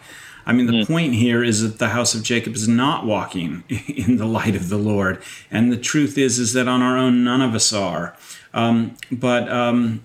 I 0.46 0.52
mean, 0.52 0.66
the 0.66 0.72
mm. 0.72 0.86
point 0.86 1.14
here 1.14 1.44
is 1.44 1.62
that 1.62 1.78
the 1.78 1.90
house 1.90 2.14
of 2.14 2.22
Jacob 2.22 2.54
is 2.54 2.66
not 2.66 3.04
walking 3.04 3.62
in 3.68 4.16
the 4.16 4.24
light 4.24 4.56
of 4.56 4.70
the 4.70 4.78
Lord, 4.78 5.22
and 5.50 5.70
the 5.70 5.76
truth 5.76 6.16
is 6.16 6.38
is 6.38 6.54
that 6.54 6.66
on 6.66 6.80
our 6.80 6.96
own 6.96 7.22
none 7.22 7.42
of 7.42 7.54
us 7.54 7.72
are. 7.72 8.16
Um, 8.54 8.96
but 9.12 9.50
um, 9.50 10.00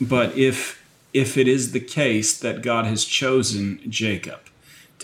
but 0.00 0.36
if 0.36 0.82
if 1.12 1.36
it 1.36 1.46
is 1.46 1.72
the 1.72 1.80
case 1.80 2.36
that 2.38 2.62
God 2.62 2.86
has 2.86 3.04
chosen 3.04 3.80
Jacob 3.88 4.40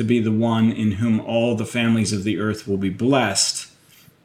to 0.00 0.04
be 0.04 0.18
the 0.18 0.32
one 0.32 0.72
in 0.72 0.92
whom 0.92 1.20
all 1.20 1.54
the 1.54 1.66
families 1.66 2.10
of 2.10 2.24
the 2.24 2.40
earth 2.40 2.66
will 2.66 2.78
be 2.78 2.88
blessed, 2.88 3.70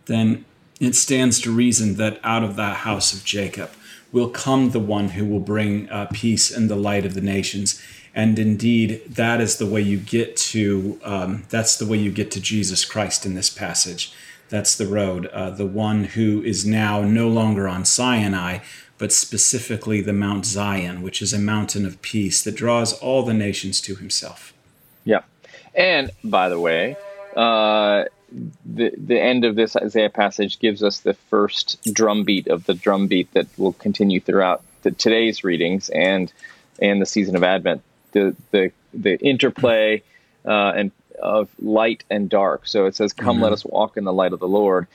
then 0.06 0.46
it 0.80 0.96
stands 0.96 1.42
to 1.42 1.52
reason 1.52 1.98
that 1.98 2.18
out 2.24 2.44
of 2.44 2.56
that 2.56 2.78
house 2.78 3.14
of 3.14 3.26
Jacob 3.26 3.70
will 4.14 4.30
come 4.30 4.70
the 4.70 4.80
one 4.80 5.10
who 5.10 5.26
will 5.26 5.42
bring 5.42 5.90
uh, 5.90 6.08
peace 6.14 6.50
and 6.50 6.70
the 6.70 6.78
light 6.78 7.06
of 7.06 7.14
the 7.14 7.20
nations. 7.20 7.84
And 8.14 8.40
indeed, 8.40 9.02
that 9.10 9.42
is 9.42 9.58
the 9.58 9.66
way 9.66 9.82
you 9.82 9.98
get 9.98 10.38
to 10.38 10.98
um, 11.04 11.44
that's 11.50 11.76
the 11.76 11.86
way 11.86 11.98
you 11.98 12.10
get 12.10 12.32
to 12.32 12.40
Jesus 12.40 12.86
Christ 12.86 13.26
in 13.26 13.36
this 13.36 13.50
passage. 13.50 14.14
That's 14.48 14.78
the 14.78 14.88
road. 14.88 15.26
Uh, 15.26 15.50
the 15.50 15.66
one 15.66 16.06
who 16.06 16.42
is 16.42 16.66
now 16.66 17.02
no 17.02 17.28
longer 17.28 17.68
on 17.68 17.84
Sinai, 17.84 18.60
but 18.98 19.12
specifically 19.12 20.00
the 20.00 20.14
Mount 20.14 20.46
Zion, 20.46 21.02
which 21.02 21.22
is 21.22 21.34
a 21.34 21.38
mountain 21.54 21.86
of 21.86 22.02
peace 22.02 22.42
that 22.46 22.56
draws 22.56 22.94
all 22.94 23.24
the 23.24 23.34
nations 23.34 23.82
to 23.82 23.96
himself. 23.96 24.54
Yeah. 25.04 25.24
And 25.76 26.12
by 26.24 26.50
the 26.50 26.60
way, 26.60 26.96
uh, 27.36 28.06
the 28.66 28.92
the 28.98 29.20
end 29.20 29.46
of 29.46 29.56
this 29.56 29.76
Isaiah 29.76 30.10
passage 30.10 30.60
gives 30.60 30.84
us 30.84 31.00
the 31.00 31.14
first 31.14 31.94
drumbeat 31.94 32.48
of 32.48 32.66
the 32.66 32.74
drumbeat 32.74 33.32
that 33.34 33.48
will 33.58 33.74
continue 33.74 34.20
throughout 34.20 34.64
the, 34.82 34.92
today's 34.92 35.44
readings 35.44 35.90
and 35.90 36.32
and 36.82 37.02
the 37.02 37.06
season 37.06 37.36
of 37.36 37.44
Advent. 37.44 37.82
The 38.12 38.36
the 38.52 38.72
the 38.94 39.20
interplay 39.20 40.02
uh, 40.46 40.74
and 40.76 40.92
of 41.22 41.50
light 41.62 42.04
and 42.10 42.30
dark. 42.30 42.68
So 42.68 42.86
it 42.86 42.96
says, 42.96 43.14
"Come, 43.14 43.36
mm-hmm. 43.36 43.44
let 43.44 43.54
us 43.54 43.66
walk 43.66 43.98
in 43.98 44.04
the 44.04 44.14
light 44.14 44.34
of 44.34 44.40
the 44.40 44.48
Lord." 44.48 44.88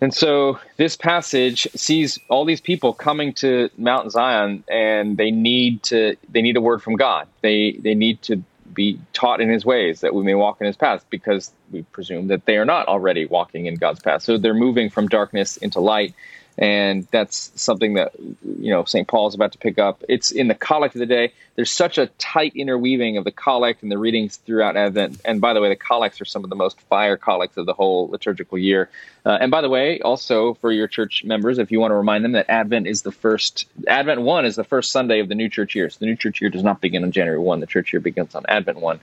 And 0.00 0.12
so 0.12 0.58
this 0.78 0.96
passage 0.96 1.68
sees 1.76 2.18
all 2.28 2.44
these 2.44 2.60
people 2.60 2.92
coming 2.92 3.32
to 3.34 3.70
Mount 3.78 4.10
Zion, 4.10 4.64
and 4.68 5.16
they 5.16 5.30
need 5.30 5.82
to 5.84 6.16
they 6.28 6.42
need 6.42 6.56
a 6.56 6.60
word 6.60 6.82
from 6.82 6.96
God. 6.96 7.28
They 7.40 7.72
they 7.72 7.94
need 7.94 8.20
to 8.22 8.42
be 8.74 8.98
taught 9.12 9.40
in 9.40 9.48
his 9.48 9.64
ways 9.64 10.00
that 10.00 10.14
we 10.14 10.22
may 10.22 10.34
walk 10.34 10.60
in 10.60 10.66
his 10.66 10.76
paths 10.76 11.04
because 11.10 11.52
we 11.70 11.82
presume 11.82 12.28
that 12.28 12.46
they 12.46 12.56
are 12.56 12.64
not 12.64 12.88
already 12.88 13.26
walking 13.26 13.66
in 13.66 13.74
God's 13.74 14.00
path. 14.00 14.22
So 14.22 14.38
they're 14.38 14.54
moving 14.54 14.90
from 14.90 15.08
darkness 15.08 15.56
into 15.56 15.80
light. 15.80 16.14
And 16.58 17.06
that's 17.10 17.50
something 17.54 17.94
that, 17.94 18.12
you 18.18 18.70
know, 18.70 18.84
St. 18.84 19.08
Paul 19.08 19.26
is 19.26 19.34
about 19.34 19.52
to 19.52 19.58
pick 19.58 19.78
up. 19.78 20.04
It's 20.08 20.30
in 20.30 20.48
the 20.48 20.54
collect 20.54 20.94
of 20.94 20.98
the 20.98 21.06
day. 21.06 21.32
There's 21.56 21.70
such 21.70 21.96
a 21.96 22.06
tight 22.18 22.52
interweaving 22.54 23.16
of 23.16 23.24
the 23.24 23.30
collect 23.30 23.82
and 23.82 23.90
the 23.90 23.98
readings 23.98 24.36
throughout 24.36 24.76
Advent. 24.76 25.20
And 25.24 25.40
by 25.40 25.54
the 25.54 25.60
way, 25.60 25.70
the 25.70 25.76
collects 25.76 26.20
are 26.20 26.24
some 26.26 26.44
of 26.44 26.50
the 26.50 26.56
most 26.56 26.78
fire 26.82 27.16
collects 27.16 27.56
of 27.56 27.64
the 27.64 27.72
whole 27.72 28.08
liturgical 28.08 28.58
year. 28.58 28.90
Uh, 29.24 29.38
and 29.40 29.50
by 29.50 29.62
the 29.62 29.68
way, 29.68 30.00
also 30.00 30.54
for 30.54 30.70
your 30.72 30.88
church 30.88 31.24
members, 31.24 31.58
if 31.58 31.70
you 31.70 31.80
want 31.80 31.92
to 31.92 31.96
remind 31.96 32.24
them 32.24 32.32
that 32.32 32.50
Advent 32.50 32.86
is 32.86 33.02
the 33.02 33.12
first, 33.12 33.66
Advent 33.86 34.20
1 34.20 34.44
is 34.44 34.56
the 34.56 34.64
first 34.64 34.92
Sunday 34.92 35.20
of 35.20 35.28
the 35.28 35.34
new 35.34 35.48
church 35.48 35.74
year. 35.74 35.88
So 35.88 35.98
the 36.00 36.06
new 36.06 36.16
church 36.16 36.40
year 36.40 36.50
does 36.50 36.62
not 36.62 36.80
begin 36.80 37.02
on 37.02 37.12
January 37.12 37.38
1. 37.38 37.60
The 37.60 37.66
church 37.66 37.92
year 37.92 38.00
begins 38.00 38.34
on 38.34 38.44
Advent 38.48 38.78
1. 38.78 39.00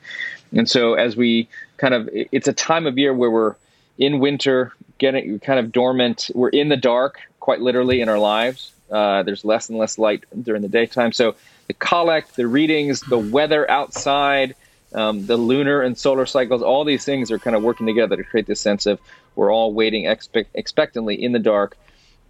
And 0.53 0.70
so 0.70 0.94
as 0.94 1.15
we 1.15 1.48
kind 1.77 1.94
of, 1.94 2.10
it's 2.13 2.48
a 2.48 2.53
time 2.53 2.86
of 2.86 2.98
year 2.98 3.13
where 3.13 3.32
we're 3.32 3.56
in 3.98 4.20
winter, 4.20 4.74
getting 4.98 5.39
kind 5.39 5.60
of 5.60 5.72
dormant. 5.72 6.32
We're 6.34 6.50
in 6.50 6.70
the 6.70 6.77
dark, 6.77 7.20
quite 7.50 7.62
literally, 7.62 8.00
in 8.00 8.10
our 8.10 8.20
lives. 8.20 8.74
Uh, 8.91 9.24
there's 9.24 9.44
less 9.44 9.70
and 9.70 9.79
less 9.79 9.98
light 9.98 10.24
during 10.39 10.62
the 10.62 10.68
daytime. 10.68 11.12
So 11.12 11.34
the 11.65 11.74
collect, 11.74 12.36
the 12.36 12.46
readings, 12.46 13.01
the 13.01 13.18
weather 13.18 13.68
outside, 13.72 14.53
um, 14.94 15.25
the 15.25 15.36
lunar 15.36 15.82
and 15.82 15.98
solar 15.98 16.27
cycles, 16.27 16.62
all 16.62 16.86
these 16.86 17.06
things 17.06 17.32
are 17.32 17.39
kind 17.39 17.56
of 17.56 17.63
working 17.63 17.88
together 17.88 18.15
to 18.18 18.24
create 18.24 18.46
this 18.46 18.62
sense 18.62 18.86
of 18.86 19.00
we're 19.36 19.51
all 19.51 19.74
waiting 19.74 20.06
expect- 20.06 20.51
expectantly 20.53 21.15
in 21.15 21.32
the 21.32 21.39
dark 21.39 21.75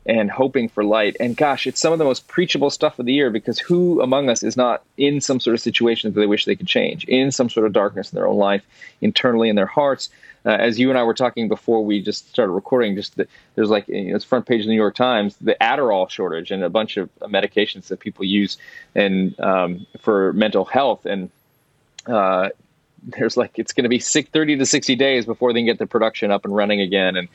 and 0.06 0.32
hoping 0.32 0.70
for 0.70 0.84
light. 0.84 1.16
And 1.20 1.36
gosh, 1.36 1.68
it's 1.68 1.80
some 1.80 1.94
of 1.94 2.00
the 2.00 2.06
most 2.06 2.28
preachable 2.28 2.70
stuff 2.70 3.00
of 3.00 3.06
the 3.06 3.14
year 3.14 3.30
because 3.30 3.60
who 3.60 4.02
among 4.02 4.30
us 4.30 4.44
is 4.44 4.58
not 4.58 4.84
in 4.98 5.22
some 5.22 5.40
sort 5.40 5.54
of 5.54 5.62
situation 5.62 6.12
that 6.12 6.20
they 6.20 6.26
wish 6.26 6.46
they 6.46 6.56
could 6.56 6.68
change, 6.68 7.04
in 7.06 7.32
some 7.32 7.50
sort 7.50 7.66
of 7.66 7.74
darkness 7.74 8.12
in 8.12 8.16
their 8.16 8.28
own 8.28 8.38
life, 8.38 8.64
internally 9.02 9.50
in 9.50 9.56
their 9.56 9.66
hearts? 9.66 10.10
Uh, 10.46 10.52
as 10.52 10.80
you 10.80 10.90
and 10.90 10.98
I 10.98 11.04
were 11.04 11.14
talking 11.14 11.50
before 11.50 11.84
we 11.84 12.02
just 12.02 12.30
started 12.30 12.54
recording, 12.54 12.96
just 12.96 13.18
the, 13.18 13.28
there's 13.56 13.70
like 13.70 13.88
you 13.90 14.06
know, 14.06 14.16
it's 14.16 14.24
front 14.24 14.46
page 14.46 14.62
of 14.62 14.68
the 14.68 14.72
New 14.72 14.78
York 14.78 14.96
Times, 14.96 15.36
the 15.38 15.58
Adderall 15.60 16.10
shortage 16.10 16.52
and 16.52 16.64
a 16.64 16.70
bunch 16.70 16.96
of 16.96 17.10
medications 17.20 17.88
that 17.88 18.00
people 18.00 18.24
use 18.24 18.58
and 18.96 19.38
um, 19.40 19.86
for 20.00 20.32
mental 20.34 20.64
health, 20.64 21.06
and 21.06 21.30
uh, 22.08 22.50
there's 23.04 23.36
like 23.36 23.60
it's 23.60 23.74
going 23.74 23.84
to 23.84 23.90
be 23.90 24.00
six, 24.00 24.30
30 24.30 24.58
to 24.58 24.66
60 24.66 24.96
days 24.96 25.26
before 25.26 25.52
they 25.52 25.60
can 25.60 25.66
get 25.66 25.78
the 25.78 25.88
production 25.88 26.32
up 26.32 26.46
and 26.46 26.56
running 26.56 26.80
again, 26.80 27.18
and 27.18 27.28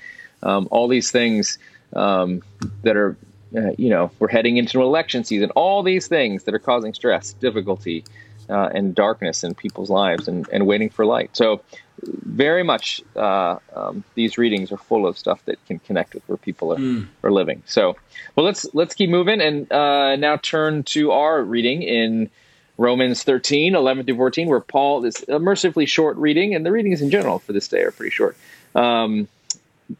um, 0.42 0.68
all 0.70 0.88
these 0.88 1.10
things 1.10 1.58
um, 1.94 2.42
that 2.82 2.96
are 2.96 3.16
uh, 3.56 3.70
you 3.78 3.90
know 3.90 4.10
we're 4.18 4.28
heading 4.28 4.56
into 4.56 4.80
an 4.80 4.86
election 4.86 5.24
season, 5.24 5.50
all 5.50 5.82
these 5.82 6.06
things 6.06 6.44
that 6.44 6.54
are 6.54 6.58
causing 6.58 6.94
stress, 6.94 7.32
difficulty 7.34 8.04
uh, 8.48 8.70
and 8.74 8.94
darkness 8.94 9.44
in 9.44 9.54
people's 9.54 9.90
lives 9.90 10.28
and, 10.28 10.48
and 10.52 10.66
waiting 10.66 10.90
for 10.90 11.06
light. 11.06 11.30
So, 11.34 11.60
very 12.02 12.62
much 12.62 13.00
uh, 13.16 13.58
um, 13.74 14.04
these 14.14 14.36
readings 14.36 14.72
are 14.72 14.76
full 14.76 15.06
of 15.06 15.16
stuff 15.16 15.44
that 15.46 15.64
can 15.66 15.78
connect 15.78 16.14
with 16.14 16.24
where 16.28 16.36
people 16.36 16.72
are, 16.72 16.78
mm. 16.78 17.06
are 17.22 17.30
living. 17.30 17.62
So, 17.66 17.96
well, 18.34 18.44
let's 18.44 18.66
let's 18.74 18.94
keep 18.94 19.10
moving 19.10 19.40
and 19.40 19.70
uh, 19.72 20.16
now 20.16 20.36
turn 20.36 20.82
to 20.84 21.12
our 21.12 21.42
reading 21.42 21.82
in 21.82 22.30
Romans 22.76 23.22
13, 23.22 23.74
11 23.74 24.06
to 24.06 24.16
14, 24.16 24.48
where 24.48 24.60
Paul 24.60 25.04
is 25.04 25.24
a 25.28 25.38
mercifully 25.38 25.86
short 25.86 26.16
reading, 26.16 26.54
and 26.54 26.66
the 26.66 26.72
readings 26.72 27.00
in 27.00 27.10
general 27.10 27.38
for 27.38 27.52
this 27.52 27.68
day 27.68 27.82
are 27.82 27.92
pretty 27.92 28.10
short. 28.10 28.36
Um, 28.74 29.28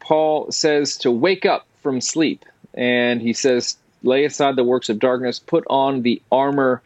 Paul 0.00 0.50
says 0.50 0.96
to 0.98 1.10
wake 1.10 1.46
up 1.46 1.66
from 1.84 2.00
sleep, 2.00 2.44
and 2.74 3.22
he 3.22 3.32
says, 3.32 3.76
lay 4.02 4.24
aside 4.24 4.56
the 4.56 4.64
works 4.64 4.88
of 4.88 4.98
darkness, 4.98 5.38
put 5.38 5.64
on 5.70 6.02
the 6.02 6.20
armor 6.32 6.82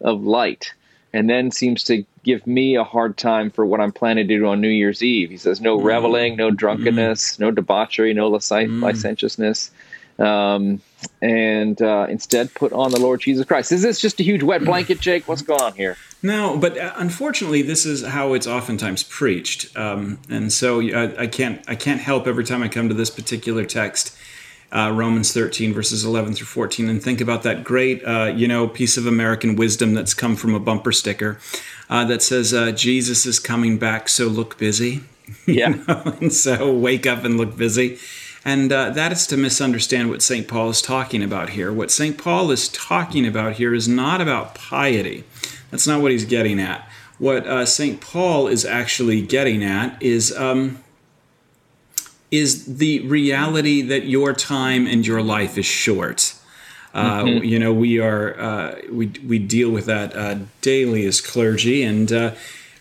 of 0.00 0.22
light 0.22 0.72
and 1.12 1.28
then 1.28 1.50
seems 1.50 1.84
to 1.84 2.04
give 2.22 2.46
me 2.46 2.76
a 2.76 2.84
hard 2.84 3.16
time 3.16 3.50
for 3.50 3.66
what 3.66 3.80
I'm 3.80 3.92
planning 3.92 4.28
to 4.28 4.38
do 4.38 4.46
on 4.46 4.60
New 4.60 4.68
Year's 4.68 5.02
Eve. 5.02 5.30
He 5.30 5.36
says, 5.36 5.60
no 5.60 5.78
mm. 5.78 5.84
reveling, 5.84 6.36
no 6.36 6.50
drunkenness, 6.50 7.36
mm. 7.36 7.40
no 7.40 7.50
debauchery, 7.50 8.14
no 8.14 8.30
mm. 8.30 8.82
licentiousness, 8.82 9.70
um, 10.18 10.80
and 11.20 11.80
uh, 11.82 12.06
instead 12.08 12.54
put 12.54 12.72
on 12.72 12.92
the 12.92 13.00
Lord 13.00 13.20
Jesus 13.20 13.44
Christ. 13.44 13.72
Is 13.72 13.82
this 13.82 14.00
just 14.00 14.20
a 14.20 14.22
huge 14.22 14.42
wet 14.42 14.64
blanket, 14.64 15.00
Jake? 15.00 15.28
What's 15.28 15.42
going 15.42 15.60
on 15.60 15.74
here? 15.74 15.96
No, 16.22 16.56
but 16.56 16.78
uh, 16.78 16.92
unfortunately, 16.96 17.62
this 17.62 17.84
is 17.84 18.06
how 18.06 18.32
it's 18.32 18.46
oftentimes 18.46 19.02
preached, 19.02 19.76
um, 19.76 20.20
and 20.30 20.52
so 20.52 20.80
I, 20.80 21.22
I, 21.22 21.26
can't 21.26 21.68
I 21.68 21.74
can't 21.74 22.00
help 22.00 22.28
every 22.28 22.44
time 22.44 22.62
I 22.62 22.68
come 22.68 22.88
to 22.88 22.94
this 22.94 23.10
particular 23.10 23.64
text 23.64 24.16
uh, 24.72 24.90
Romans 24.92 25.32
13, 25.32 25.72
verses 25.74 26.04
11 26.04 26.34
through 26.34 26.46
14, 26.46 26.88
and 26.88 27.02
think 27.02 27.20
about 27.20 27.42
that 27.42 27.62
great, 27.62 28.02
uh, 28.04 28.32
you 28.34 28.48
know, 28.48 28.66
piece 28.66 28.96
of 28.96 29.06
American 29.06 29.54
wisdom 29.54 29.94
that's 29.94 30.14
come 30.14 30.34
from 30.34 30.54
a 30.54 30.60
bumper 30.60 30.92
sticker 30.92 31.38
uh, 31.90 32.04
that 32.06 32.22
says, 32.22 32.54
uh, 32.54 32.72
Jesus 32.72 33.26
is 33.26 33.38
coming 33.38 33.78
back, 33.78 34.08
so 34.08 34.26
look 34.26 34.58
busy. 34.58 35.02
Yeah. 35.46 35.68
know? 35.68 36.02
and 36.20 36.32
so 36.32 36.76
wake 36.76 37.06
up 37.06 37.24
and 37.24 37.38
look 37.38 37.56
busy. 37.56 37.98
And 38.44 38.72
uh, 38.72 38.90
that 38.90 39.12
is 39.12 39.26
to 39.28 39.36
misunderstand 39.36 40.10
what 40.10 40.20
St. 40.20 40.48
Paul 40.48 40.68
is 40.68 40.82
talking 40.82 41.22
about 41.22 41.50
here. 41.50 41.72
What 41.72 41.90
St. 41.90 42.18
Paul 42.18 42.50
is 42.50 42.68
talking 42.68 43.26
about 43.26 43.54
here 43.54 43.72
is 43.72 43.88
not 43.88 44.20
about 44.20 44.54
piety. 44.54 45.24
That's 45.70 45.86
not 45.86 46.02
what 46.02 46.10
he's 46.10 46.24
getting 46.24 46.60
at. 46.60 46.86
What 47.18 47.46
uh, 47.46 47.64
St. 47.66 48.00
Paul 48.00 48.48
is 48.48 48.64
actually 48.64 49.22
getting 49.22 49.62
at 49.62 50.02
is 50.02 50.36
um, 50.36 50.82
is 52.32 52.78
the 52.78 53.06
reality 53.06 53.82
that 53.82 54.06
your 54.06 54.32
time 54.32 54.86
and 54.88 55.06
your 55.06 55.22
life 55.22 55.56
is 55.56 55.66
short. 55.66 56.34
Uh, 56.94 57.22
mm-hmm. 57.22 57.44
You 57.44 57.58
know, 57.58 57.72
we 57.72 58.00
are 58.00 58.38
uh, 58.40 58.80
we 58.90 59.12
we 59.24 59.38
deal 59.38 59.70
with 59.70 59.86
that 59.86 60.16
uh, 60.16 60.38
daily 60.60 61.06
as 61.06 61.20
clergy, 61.20 61.82
and 61.82 62.12
uh, 62.12 62.34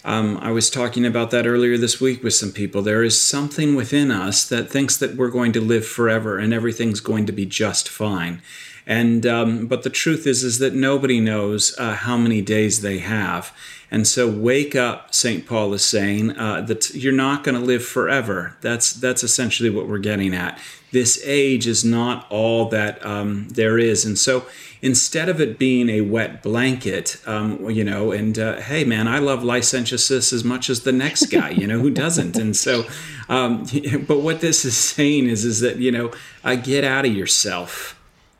um, 0.03 0.37
I 0.37 0.51
was 0.51 0.69
talking 0.69 1.05
about 1.05 1.31
that 1.31 1.45
earlier 1.45 1.77
this 1.77 2.01
week 2.01 2.23
with 2.23 2.33
some 2.33 2.51
people. 2.51 2.81
There 2.81 3.03
is 3.03 3.21
something 3.21 3.75
within 3.75 4.09
us 4.09 4.47
that 4.49 4.71
thinks 4.71 4.97
that 4.97 5.15
we're 5.15 5.29
going 5.29 5.51
to 5.53 5.61
live 5.61 5.85
forever 5.85 6.39
and 6.39 6.53
everything's 6.53 6.99
going 6.99 7.27
to 7.27 7.31
be 7.31 7.45
just 7.45 7.87
fine. 7.87 8.41
And 8.87 9.25
um, 9.27 9.67
but 9.67 9.83
the 9.83 9.91
truth 9.91 10.25
is, 10.25 10.43
is 10.43 10.57
that 10.57 10.73
nobody 10.73 11.19
knows 11.19 11.75
uh, 11.77 11.93
how 11.93 12.17
many 12.17 12.41
days 12.41 12.81
they 12.81 12.97
have. 12.99 13.55
And 13.91 14.07
so, 14.07 14.29
wake 14.29 14.73
up, 14.73 15.13
St. 15.13 15.45
Paul 15.45 15.73
is 15.73 15.85
saying 15.85 16.37
uh, 16.37 16.61
that 16.61 16.95
you're 16.95 17.11
not 17.11 17.43
going 17.43 17.55
to 17.55 17.61
live 17.61 17.83
forever. 17.83 18.55
That's 18.61 18.93
that's 18.93 19.21
essentially 19.21 19.69
what 19.69 19.87
we're 19.87 19.99
getting 19.99 20.33
at. 20.33 20.57
This 20.93 21.21
age 21.25 21.67
is 21.67 21.83
not 21.83 22.25
all 22.29 22.69
that 22.69 23.05
um, 23.05 23.49
there 23.49 23.77
is, 23.77 24.05
and 24.05 24.17
so 24.17 24.45
instead 24.81 25.29
of 25.29 25.39
it 25.39 25.59
being 25.59 25.89
a 25.89 26.01
wet 26.01 26.41
blanket, 26.41 27.21
um, 27.25 27.69
you 27.69 27.83
know, 27.83 28.11
and 28.11 28.39
uh, 28.39 28.61
hey, 28.61 28.83
man, 28.83 29.07
I 29.07 29.19
love 29.19 29.43
licentiousness 29.43 30.33
as 30.33 30.43
much 30.43 30.69
as 30.69 30.81
the 30.81 30.91
next 30.91 31.25
guy, 31.25 31.49
you 31.49 31.67
know, 31.67 31.79
who 31.79 31.89
doesn't? 32.05 32.37
And 32.37 32.55
so, 32.55 32.85
um, 33.29 33.65
but 34.07 34.21
what 34.21 34.39
this 34.39 34.63
is 34.63 34.77
saying 34.77 35.27
is, 35.27 35.43
is 35.43 35.59
that 35.59 35.77
you 35.77 35.91
know, 35.91 36.11
uh, 36.45 36.55
get 36.55 36.85
out 36.85 37.05
of 37.05 37.13
yourself. 37.13 37.97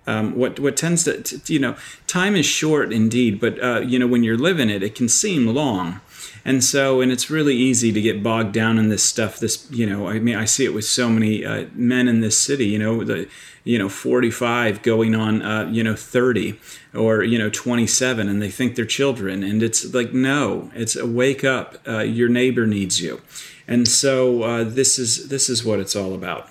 Um, 0.08 0.36
what 0.36 0.60
what 0.60 0.76
tends 0.76 1.04
to, 1.04 1.22
to, 1.22 1.54
you 1.54 1.60
know 1.60 1.76
time 2.08 2.36
is 2.36 2.46
short 2.46 2.92
indeed, 2.92 3.40
but 3.40 3.64
uh, 3.64 3.82
you 3.82 4.00
know 4.00 4.08
when 4.08 4.24
you're 4.24 4.38
living 4.38 4.70
it, 4.70 4.82
it 4.82 4.96
can 4.96 5.08
seem 5.08 5.48
long. 5.48 6.02
And 6.44 6.64
so, 6.64 7.02
and 7.02 7.12
it's 7.12 7.30
really 7.30 7.56
easy 7.56 7.92
to 7.92 8.02
get 8.02 8.24
bogged 8.24 8.52
down 8.52 8.80
in 8.80 8.90
this 8.90 9.04
stuff. 9.04 9.40
This, 9.40 9.68
you 9.70 9.86
know, 9.86 10.08
I 10.08 10.20
mean, 10.20 10.36
I 10.36 10.46
see 10.46 10.66
it 10.66 10.74
with 10.74 10.86
so 10.86 11.08
many 11.08 11.46
uh, 11.46 11.68
men 11.74 12.08
in 12.08 12.22
this 12.22 12.42
city. 12.42 12.66
You 12.66 12.80
know, 12.80 13.04
the, 13.04 13.28
you 13.64 13.78
know, 13.78 13.90
45 13.90 14.82
going 14.82 15.14
on, 15.14 15.44
uh, 15.44 15.70
you 15.72 15.84
know, 15.84 15.96
30 15.96 16.60
or 16.96 17.24
you 17.24 17.38
know, 17.38 17.50
27, 17.50 18.28
and 18.28 18.42
they 18.42 18.50
think 18.50 18.76
they're 18.76 18.86
children. 18.86 19.44
And 19.44 19.62
it's 19.62 19.94
like, 19.94 20.14
no, 20.14 20.72
it's 20.74 20.96
a 20.96 21.06
wake 21.06 21.44
up. 21.44 21.78
Uh, 21.88 22.00
your 22.00 22.30
neighbor 22.30 22.66
needs 22.66 23.00
you. 23.00 23.22
And 23.68 23.88
so, 23.88 24.42
uh, 24.42 24.64
this 24.64 24.98
is 24.98 25.30
this 25.30 25.48
is 25.48 25.64
what 25.64 25.80
it's 25.80 25.96
all 25.96 26.16
about. 26.16 26.50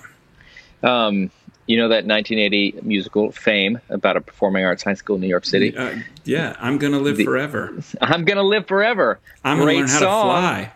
Um, 0.83 1.31
you 1.71 1.77
know 1.77 1.87
that 1.87 2.05
1980 2.05 2.79
musical 2.81 3.31
Fame 3.31 3.79
about 3.89 4.17
a 4.17 4.21
performing 4.21 4.65
arts 4.65 4.83
high 4.83 4.93
school 4.93 5.15
in 5.15 5.21
New 5.21 5.27
York 5.27 5.45
City? 5.45 5.75
Uh, 5.75 5.95
yeah, 6.25 6.55
I'm 6.59 6.77
gonna 6.77 6.99
live 6.99 7.15
the, 7.15 7.23
forever. 7.23 7.73
I'm 8.01 8.25
gonna 8.25 8.43
live 8.43 8.67
forever. 8.67 9.19
I'm 9.43 9.57
gonna 9.57 9.71
learn 9.71 9.87
how 9.87 9.99
song. 9.99 10.27
to 10.27 10.41
fly. 10.41 10.71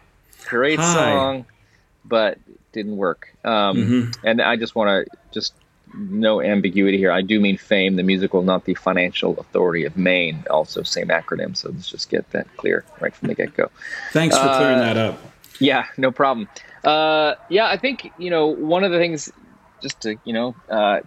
Great 0.48 0.80
Hi. 0.80 0.94
song, 0.94 1.46
but 2.06 2.38
didn't 2.72 2.96
work. 2.96 3.36
Um, 3.44 3.78
mm-hmm. 3.78 4.28
And 4.28 4.42
I 4.42 4.56
just 4.56 4.74
want 4.74 4.88
to 4.88 5.18
just 5.34 5.54
no 5.94 6.42
ambiguity 6.42 6.98
here. 6.98 7.12
I 7.12 7.22
do 7.22 7.42
mean 7.42 7.58
Fame, 7.58 7.98
the 7.98 8.04
musical, 8.04 8.42
not 8.42 8.64
the 8.64 8.74
Financial 8.76 9.38
Authority 9.38 9.84
of 9.84 9.98
Maine. 9.98 10.46
Also, 10.50 10.82
same 10.84 11.10
acronym. 11.10 11.58
So 11.58 11.72
let's 11.72 11.90
just 11.90 12.10
get 12.10 12.30
that 12.32 12.48
clear 12.56 12.86
right 13.02 13.14
from 13.14 13.28
the 13.28 13.36
get 13.36 13.54
go. 13.54 13.70
Thanks 14.14 14.38
for 14.38 14.48
clearing 14.48 14.80
uh, 14.80 14.94
that 14.94 14.98
up. 14.98 15.20
Yeah, 15.60 15.88
no 15.98 16.12
problem. 16.12 16.48
Uh, 16.86 17.36
yeah, 17.50 17.68
I 17.68 17.78
think 17.78 18.12
you 18.18 18.30
know 18.30 18.48
one 18.48 18.86
of 18.86 18.92
the 18.92 18.98
things 18.98 19.32
just 19.86 20.02
to 20.02 20.16
you 20.26 20.34
know 20.34 20.56
uh, 20.68 21.02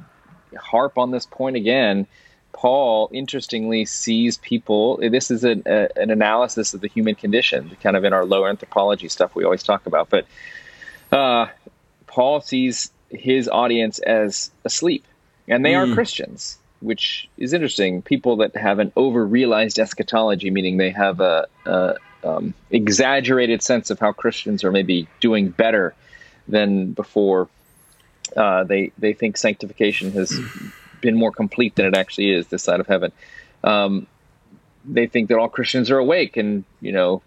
harp 0.57 0.99
on 0.99 1.11
this 1.11 1.27
point 1.27 1.57
again, 1.57 2.07
Paul 2.53 3.11
interestingly 3.13 3.85
sees 3.85 4.37
people. 4.37 4.99
This 4.99 5.33
is 5.33 5.43
an, 5.43 5.65
a, 5.67 5.89
an 5.97 6.11
analysis 6.13 6.75
of 6.75 6.81
the 6.81 6.87
human 6.87 7.17
condition, 7.17 7.77
kind 7.83 7.97
of 7.97 8.05
in 8.05 8.13
our 8.13 8.25
low 8.25 8.47
anthropology 8.47 9.09
stuff 9.09 9.35
we 9.35 9.43
always 9.43 9.65
talk 9.65 9.87
about. 9.87 10.11
But 10.11 10.27
uh, 11.11 11.47
Paul 12.07 12.41
sees 12.41 12.93
his 13.11 13.49
audience 13.49 13.99
as 13.99 14.53
asleep, 14.65 15.05
and 15.49 15.65
they 15.65 15.73
mm. 15.73 15.79
are 15.79 15.87
hmm. 15.87 15.95
Christians, 15.95 16.57
which 16.79 17.29
is 17.37 17.53
interesting. 17.53 18.03
People 18.03 18.37
that 18.37 18.55
have 18.55 18.79
an 18.79 18.93
over-realized 18.95 19.81
eschatology, 19.81 20.51
meaning 20.51 20.77
they 20.77 20.91
have 20.91 21.19
a, 21.19 21.49
a 21.67 21.97
um, 22.23 22.55
exaggerated 22.71 23.61
sense 23.61 23.91
of 23.91 23.99
how 23.99 24.13
Christians 24.13 24.63
are 24.63 24.71
maybe 24.71 25.09
doing 25.19 25.49
better 25.49 25.95
than 26.47 26.93
before 26.93 27.49
uh, 28.37 28.65
they 28.65 28.93
they 28.99 29.13
think 29.13 29.37
sanctification 29.37 30.13
has 30.13 30.39
been 31.01 31.17
more 31.17 31.33
complete 31.33 31.75
than 31.77 31.87
it 31.87 31.97
actually 31.97 32.31
is 32.31 32.49
this 32.49 32.63
side 32.63 32.81
of 32.81 32.87
heaven. 32.87 33.13
Um, 33.65 34.07
they 34.85 35.07
think 35.07 35.29
that 35.29 35.39
all 35.39 35.49
Christians 35.49 35.91
are 35.91 35.99
awake, 35.99 36.37
and 36.37 36.65
you 36.81 36.93
know, 36.93 37.23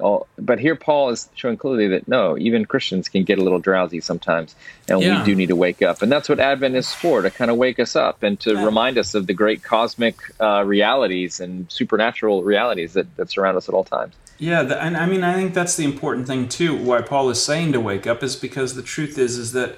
all, 0.00 0.26
but 0.38 0.58
here 0.58 0.76
Paul 0.76 1.10
is 1.10 1.28
showing 1.34 1.56
clearly 1.56 1.88
that 1.88 2.08
no, 2.08 2.36
even 2.38 2.66
Christians 2.66 3.08
can 3.08 3.24
get 3.24 3.38
a 3.38 3.42
little 3.42 3.58
drowsy 3.58 4.00
sometimes, 4.00 4.54
and 4.88 5.00
yeah. 5.00 5.18
we 5.18 5.24
do 5.24 5.34
need 5.34 5.48
to 5.48 5.56
wake 5.56 5.82
up. 5.82 6.02
And 6.02 6.12
that's 6.12 6.28
what 6.28 6.40
Advent 6.40 6.76
is 6.76 6.92
for 6.92 7.22
to 7.22 7.30
kind 7.30 7.50
of 7.50 7.56
wake 7.56 7.78
us 7.78 7.96
up 7.96 8.22
and 8.22 8.38
to 8.40 8.52
yeah. 8.52 8.64
remind 8.64 8.98
us 8.98 9.14
of 9.14 9.26
the 9.26 9.34
great 9.34 9.62
cosmic 9.62 10.16
uh, 10.40 10.62
realities 10.64 11.40
and 11.40 11.70
supernatural 11.70 12.42
realities 12.42 12.92
that, 12.94 13.14
that 13.16 13.30
surround 13.30 13.56
us 13.56 13.68
at 13.68 13.74
all 13.74 13.84
times. 13.84 14.14
Yeah, 14.38 14.62
the, 14.64 14.82
and 14.82 14.96
I 14.96 15.06
mean, 15.06 15.22
I 15.24 15.34
think 15.34 15.54
that's 15.54 15.76
the 15.76 15.84
important 15.84 16.26
thing 16.26 16.48
too. 16.48 16.76
Why 16.76 17.00
Paul 17.00 17.30
is 17.30 17.42
saying 17.42 17.72
to 17.72 17.80
wake 17.80 18.06
up 18.06 18.22
is 18.22 18.36
because 18.36 18.74
the 18.74 18.82
truth 18.82 19.16
is, 19.16 19.38
is 19.38 19.52
that 19.52 19.76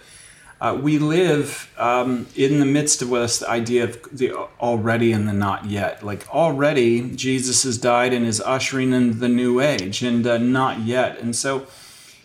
uh, 0.61 0.77
we 0.81 0.99
live 0.99 1.73
um, 1.79 2.27
in 2.35 2.59
the 2.59 2.67
midst 2.67 3.01
of 3.01 3.11
this 3.11 3.43
idea 3.45 3.85
of 3.85 4.03
the 4.11 4.33
already 4.61 5.13
and 5.13 5.29
the 5.29 5.33
not 5.33 5.67
yet. 5.67 6.05
Like 6.05 6.29
already, 6.35 7.11
Jesus 7.15 7.63
has 7.63 7.79
died 7.79 8.13
and 8.13 8.27
is 8.27 8.41
ushering 8.41 8.93
in 8.93 9.21
the 9.21 9.29
new 9.29 9.61
age, 9.61 10.03
and 10.03 10.27
uh, 10.27 10.39
not 10.39 10.81
yet. 10.81 11.21
And 11.21 11.37
so, 11.37 11.67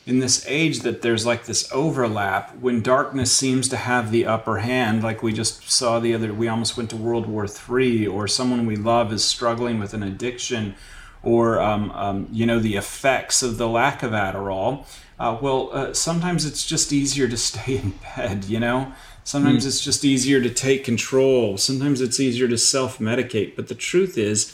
in 0.06 0.20
this 0.20 0.46
age 0.48 0.80
that 0.80 1.02
there's 1.02 1.25
like 1.25 1.46
this 1.46 1.72
overlap, 1.72 2.58
when 2.58 2.82
darkness 2.82 3.32
seems 3.32 3.70
to 3.70 3.78
have 3.78 4.12
the 4.12 4.25
upper 4.25 4.58
hand, 4.58 5.04
like 5.04 5.22
we 5.22 5.32
just 5.32 5.70
saw 5.70 6.00
the 6.00 6.13
other, 6.16 6.34
we 6.34 6.48
almost 6.48 6.75
went 6.75 6.90
to 6.90 6.98
World 6.98 7.28
War 7.28 7.46
III, 7.46 8.08
or 8.08 8.28
someone 8.28 8.66
we 8.66 8.75
love 8.75 9.13
is 9.13 9.24
struggling 9.24 9.80
with 9.80 9.94
an 9.94 10.04
addiction, 10.04 10.76
or 11.24 11.60
um, 11.60 11.92
um, 11.92 12.28
you 12.32 12.46
know 12.46 12.60
the 12.60 12.76
effects 12.76 13.42
of 13.42 13.58
the 13.58 13.68
lack 13.68 14.04
of 14.04 14.12
Adderall 14.12 14.86
uh, 15.20 15.38
well, 15.42 15.70
uh, 15.72 15.94
sometimes 15.94 16.46
it's 16.46 16.66
just 16.66 16.92
easier 16.92 17.28
to 17.28 17.38
stay 17.50 17.78
in 17.78 17.94
bed, 18.16 18.46
you 18.46 18.60
know? 18.60 18.92
Sometimes 19.24 19.64
mm. 19.64 19.68
it's 19.68 19.82
just 19.82 20.04
easier 20.04 20.42
to 20.42 20.50
take 20.50 20.84
control. 20.84 21.58
Sometimes 21.58 22.02
it's 22.02 22.20
easier 22.20 22.48
to 22.50 22.58
self 22.58 23.00
medicate. 23.00 23.56
But 23.56 23.70
the 23.70 23.76
truth 23.76 24.18
is, 24.18 24.54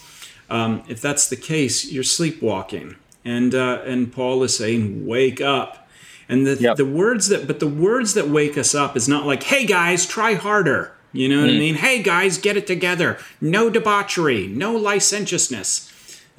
um, 0.50 0.84
if 0.88 1.02
that's 1.02 1.28
the 1.28 1.36
case, 1.36 1.92
you're 1.92 2.04
sleepwalking. 2.04 2.96
And, 3.26 3.56
uh, 3.56 3.82
and 3.86 4.14
Paul 4.14 4.44
is 4.44 4.56
saying, 4.56 5.08
wake 5.08 5.42
up. 5.42 5.88
And 6.28 6.46
the, 6.46 6.56
yep. 6.56 6.78
the 6.78 6.86
words 6.86 7.30
that, 7.30 7.48
but 7.48 7.60
the 7.60 7.68
words 7.68 8.14
that 8.14 8.30
wake 8.30 8.60
us 8.60 8.76
up 8.76 8.96
is 8.96 9.10
not 9.10 9.26
like, 9.26 9.42
hey 9.42 9.66
guys, 9.66 10.06
try 10.06 10.36
harder. 10.36 10.94
You 11.12 11.28
know 11.28 11.42
what 11.42 11.50
mm. 11.50 11.56
I 11.56 11.60
mean? 11.60 11.76
Hey 11.76 12.04
guys, 12.04 12.38
get 12.38 12.56
it 12.56 12.68
together. 12.68 13.18
No 13.42 13.72
debauchery, 13.72 14.46
no 14.46 14.74
licentiousness. 14.74 15.89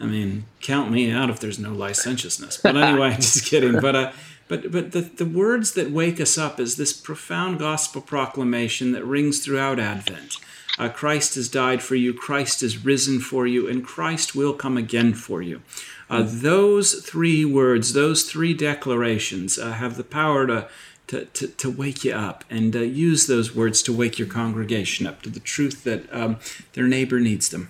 I 0.00 0.06
mean, 0.06 0.44
count 0.60 0.90
me 0.90 1.10
out 1.10 1.30
if 1.30 1.40
there's 1.40 1.58
no 1.58 1.72
licentiousness. 1.72 2.56
But 2.56 2.76
anyway, 2.76 3.14
just 3.16 3.44
kidding. 3.44 3.80
But 3.80 3.94
uh, 3.94 4.12
but 4.48 4.72
but 4.72 4.92
the, 4.92 5.02
the 5.02 5.26
words 5.26 5.72
that 5.74 5.90
wake 5.90 6.20
us 6.20 6.38
up 6.38 6.58
is 6.58 6.76
this 6.76 6.92
profound 6.92 7.58
gospel 7.58 8.00
proclamation 8.00 8.92
that 8.92 9.04
rings 9.04 9.44
throughout 9.44 9.78
Advent. 9.78 10.36
Uh, 10.78 10.88
Christ 10.88 11.34
has 11.34 11.48
died 11.48 11.82
for 11.82 11.94
you, 11.94 12.14
Christ 12.14 12.62
is 12.62 12.84
risen 12.84 13.20
for 13.20 13.46
you, 13.46 13.68
and 13.68 13.84
Christ 13.84 14.34
will 14.34 14.54
come 14.54 14.78
again 14.78 15.12
for 15.12 15.42
you. 15.42 15.60
Uh, 16.08 16.22
those 16.24 16.94
three 16.94 17.44
words, 17.44 17.92
those 17.92 18.22
three 18.22 18.54
declarations, 18.54 19.58
uh, 19.58 19.72
have 19.72 19.96
the 19.96 20.04
power 20.04 20.46
to, 20.46 20.68
to, 21.08 21.26
to, 21.26 21.48
to, 21.48 21.70
wake 21.70 22.04
you 22.04 22.12
up 22.12 22.44
and 22.48 22.74
uh, 22.74 22.80
use 22.80 23.26
those 23.26 23.54
words 23.54 23.82
to 23.82 23.92
wake 23.92 24.18
your 24.18 24.26
congregation 24.26 25.06
up 25.06 25.22
to 25.22 25.28
the 25.28 25.38
truth 25.38 25.84
that 25.84 26.12
um, 26.12 26.38
their 26.72 26.86
neighbor 26.86 27.20
needs 27.20 27.50
them. 27.50 27.68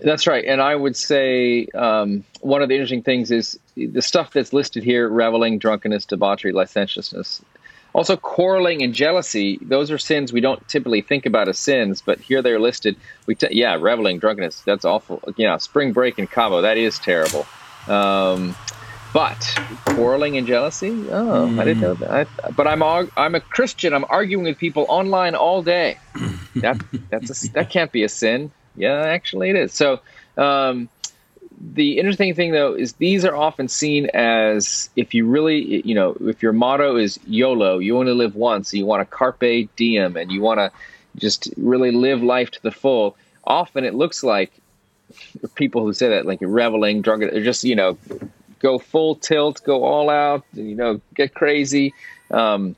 That's 0.00 0.26
right. 0.26 0.44
And 0.44 0.60
I 0.60 0.74
would 0.74 0.96
say 0.96 1.66
um, 1.74 2.24
one 2.40 2.62
of 2.62 2.68
the 2.68 2.74
interesting 2.74 3.02
things 3.02 3.30
is 3.30 3.58
the 3.76 4.02
stuff 4.02 4.32
that's 4.32 4.52
listed 4.52 4.82
here 4.82 5.08
reveling, 5.08 5.58
drunkenness, 5.58 6.04
debauchery, 6.06 6.52
licentiousness. 6.52 7.42
Also, 7.94 8.16
quarreling 8.16 8.82
and 8.82 8.92
jealousy, 8.92 9.58
those 9.62 9.92
are 9.92 9.98
sins 9.98 10.32
we 10.32 10.40
don't 10.40 10.66
typically 10.66 11.00
think 11.00 11.26
about 11.26 11.48
as 11.48 11.60
sins, 11.60 12.02
but 12.04 12.18
here 12.18 12.42
they're 12.42 12.58
listed. 12.58 12.96
We 13.26 13.36
t- 13.36 13.48
Yeah, 13.52 13.76
reveling, 13.80 14.18
drunkenness, 14.18 14.62
that's 14.62 14.84
awful. 14.84 15.22
Yeah, 15.36 15.58
spring 15.58 15.92
break 15.92 16.18
in 16.18 16.26
Cabo, 16.26 16.62
that 16.62 16.76
is 16.76 16.98
terrible. 16.98 17.46
Um, 17.86 18.56
but 19.12 19.56
quarreling 19.84 20.36
and 20.36 20.44
jealousy, 20.44 20.88
oh, 20.88 21.48
mm. 21.48 21.60
I 21.60 21.64
didn't 21.64 21.82
know 21.82 21.94
that. 21.94 22.10
I, 22.10 22.50
but 22.50 22.66
I'm 22.66 22.82
I'm 22.82 23.36
a 23.36 23.40
Christian. 23.40 23.94
I'm 23.94 24.04
arguing 24.08 24.44
with 24.44 24.58
people 24.58 24.86
online 24.88 25.36
all 25.36 25.62
day. 25.62 25.98
That 26.56 26.82
that's 27.10 27.44
a, 27.44 27.52
that 27.52 27.70
can't 27.70 27.92
be 27.92 28.02
a 28.02 28.08
sin. 28.08 28.50
Yeah, 28.76 29.00
actually 29.00 29.50
it 29.50 29.56
is. 29.56 29.72
So 29.72 30.00
um, 30.36 30.88
the 31.72 31.98
interesting 31.98 32.34
thing 32.34 32.52
though 32.52 32.74
is 32.74 32.94
these 32.94 33.24
are 33.24 33.34
often 33.34 33.68
seen 33.68 34.06
as 34.14 34.90
if 34.96 35.14
you 35.14 35.26
really, 35.26 35.86
you 35.86 35.94
know, 35.94 36.16
if 36.20 36.42
your 36.42 36.52
motto 36.52 36.96
is 36.96 37.18
YOLO, 37.26 37.78
you 37.78 37.98
only 37.98 38.12
live 38.12 38.34
once, 38.34 38.72
you 38.72 38.86
want 38.86 39.00
to 39.00 39.16
carpe 39.16 39.68
diem, 39.76 40.16
and 40.16 40.30
you 40.30 40.40
want 40.40 40.58
to 40.58 40.70
just 41.16 41.52
really 41.56 41.90
live 41.90 42.22
life 42.22 42.50
to 42.52 42.62
the 42.62 42.70
full. 42.70 43.16
Often 43.44 43.84
it 43.84 43.94
looks 43.94 44.22
like 44.22 44.52
people 45.54 45.82
who 45.82 45.92
say 45.92 46.08
that, 46.10 46.26
like 46.26 46.40
reveling, 46.40 47.02
drunk, 47.02 47.22
or 47.22 47.42
just 47.42 47.64
you 47.64 47.76
know, 47.76 47.96
go 48.58 48.78
full 48.78 49.14
tilt, 49.16 49.62
go 49.64 49.84
all 49.84 50.10
out, 50.10 50.44
you 50.52 50.74
know, 50.74 51.00
get 51.14 51.34
crazy, 51.34 51.94
um, 52.30 52.74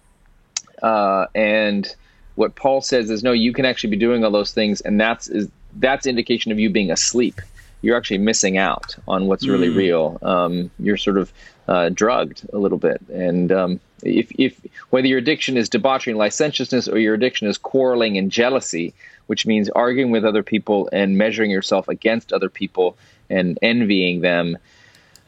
uh, 0.82 1.26
and 1.34 1.94
what 2.34 2.54
Paul 2.54 2.82
says 2.82 3.10
is 3.10 3.22
no, 3.22 3.32
you 3.32 3.52
can 3.52 3.64
actually 3.64 3.90
be 3.90 3.96
doing 3.96 4.24
all 4.24 4.30
those 4.30 4.52
things, 4.52 4.80
and 4.82 5.00
that's 5.00 5.28
is 5.28 5.48
that's 5.78 6.06
indication 6.06 6.52
of 6.52 6.58
you 6.58 6.70
being 6.70 6.90
asleep. 6.90 7.40
You're 7.82 7.96
actually 7.96 8.18
missing 8.18 8.58
out 8.58 8.96
on 9.06 9.26
what's 9.26 9.46
really 9.46 9.68
mm. 9.68 9.76
real. 9.76 10.18
Um, 10.22 10.70
you're 10.78 10.96
sort 10.96 11.18
of 11.18 11.32
uh, 11.68 11.90
drugged 11.90 12.48
a 12.52 12.58
little 12.58 12.78
bit, 12.78 13.00
and 13.12 13.52
um, 13.52 13.80
if, 14.02 14.30
if 14.38 14.60
whether 14.90 15.06
your 15.06 15.18
addiction 15.18 15.56
is 15.56 15.68
debauchery 15.68 16.12
and 16.12 16.18
licentiousness 16.18 16.88
or 16.88 16.98
your 16.98 17.14
addiction 17.14 17.48
is 17.48 17.58
quarreling 17.58 18.18
and 18.18 18.30
jealousy, 18.30 18.94
which 19.26 19.46
means 19.46 19.68
arguing 19.70 20.10
with 20.10 20.24
other 20.24 20.42
people 20.42 20.88
and 20.92 21.18
measuring 21.18 21.50
yourself 21.50 21.88
against 21.88 22.32
other 22.32 22.48
people 22.48 22.96
and 23.28 23.58
envying 23.62 24.20
them, 24.20 24.56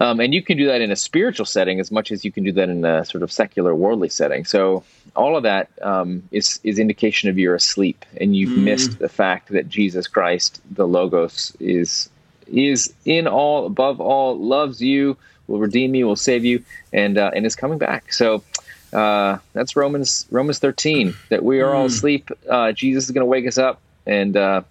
um, 0.00 0.20
and 0.20 0.32
you 0.32 0.42
can 0.42 0.56
do 0.56 0.66
that 0.66 0.80
in 0.80 0.90
a 0.90 0.96
spiritual 0.96 1.46
setting 1.46 1.80
as 1.80 1.90
much 1.90 2.12
as 2.12 2.24
you 2.24 2.30
can 2.30 2.44
do 2.44 2.52
that 2.52 2.68
in 2.68 2.84
a 2.84 3.04
sort 3.04 3.22
of 3.22 3.32
secular 3.32 3.74
worldly 3.74 4.08
setting. 4.08 4.44
So 4.44 4.84
all 5.16 5.36
of 5.36 5.42
that 5.42 5.70
um, 5.82 6.22
is 6.30 6.60
is 6.62 6.78
indication 6.78 7.28
of 7.28 7.38
you're 7.38 7.54
asleep 7.54 8.04
and 8.20 8.36
you've 8.36 8.58
mm. 8.58 8.62
missed 8.62 8.98
the 8.98 9.08
fact 9.08 9.48
that 9.48 9.68
Jesus 9.68 10.06
Christ, 10.06 10.60
the 10.70 10.86
Logos, 10.86 11.56
is 11.58 12.08
is 12.46 12.92
in 13.04 13.26
all, 13.26 13.66
above 13.66 14.00
all, 14.00 14.38
loves 14.38 14.80
you, 14.80 15.16
will 15.48 15.58
redeem 15.58 15.94
you, 15.94 16.06
will 16.06 16.16
save 16.16 16.44
you, 16.44 16.64
and 16.92 17.18
uh, 17.18 17.30
and 17.34 17.44
is 17.46 17.56
coming 17.56 17.78
back. 17.78 18.12
So. 18.12 18.42
Uh, 18.90 19.36
that's 19.52 19.76
Romans 19.76 20.26
Romans 20.30 20.60
13 20.60 21.14
that 21.28 21.44
we 21.44 21.60
are 21.60 21.72
mm. 21.72 21.74
all 21.74 21.84
asleep. 21.84 22.30
Uh, 22.48 22.72
Jesus 22.72 23.04
is 23.04 23.10
going 23.10 23.20
to 23.20 23.26
wake 23.26 23.46
us 23.46 23.58
up 23.58 23.82
and 24.06 24.34
uh, 24.34 24.62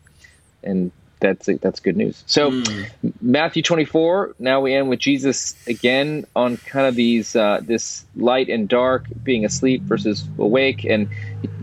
and 0.64 0.92
that's 1.20 1.50
that's 1.62 1.80
good 1.80 1.98
news. 1.98 2.24
So 2.28 2.52
mm. 2.52 2.90
Matthew 3.22 3.64
24. 3.64 4.36
Now 4.40 4.62
we 4.62 4.74
end 4.74 4.90
with 4.90 5.00
Jesus 5.00 5.56
again 5.68 6.26
on 6.36 6.58
kind 6.58 6.88
of 6.88 6.96
these 6.96 7.36
uh, 7.36 7.62
this 7.64 8.06
light 8.16 8.50
and 8.50 8.68
dark, 8.68 9.06
being 9.24 9.46
asleep 9.46 9.84
versus 9.84 10.28
awake, 10.38 10.84
and 10.84 11.10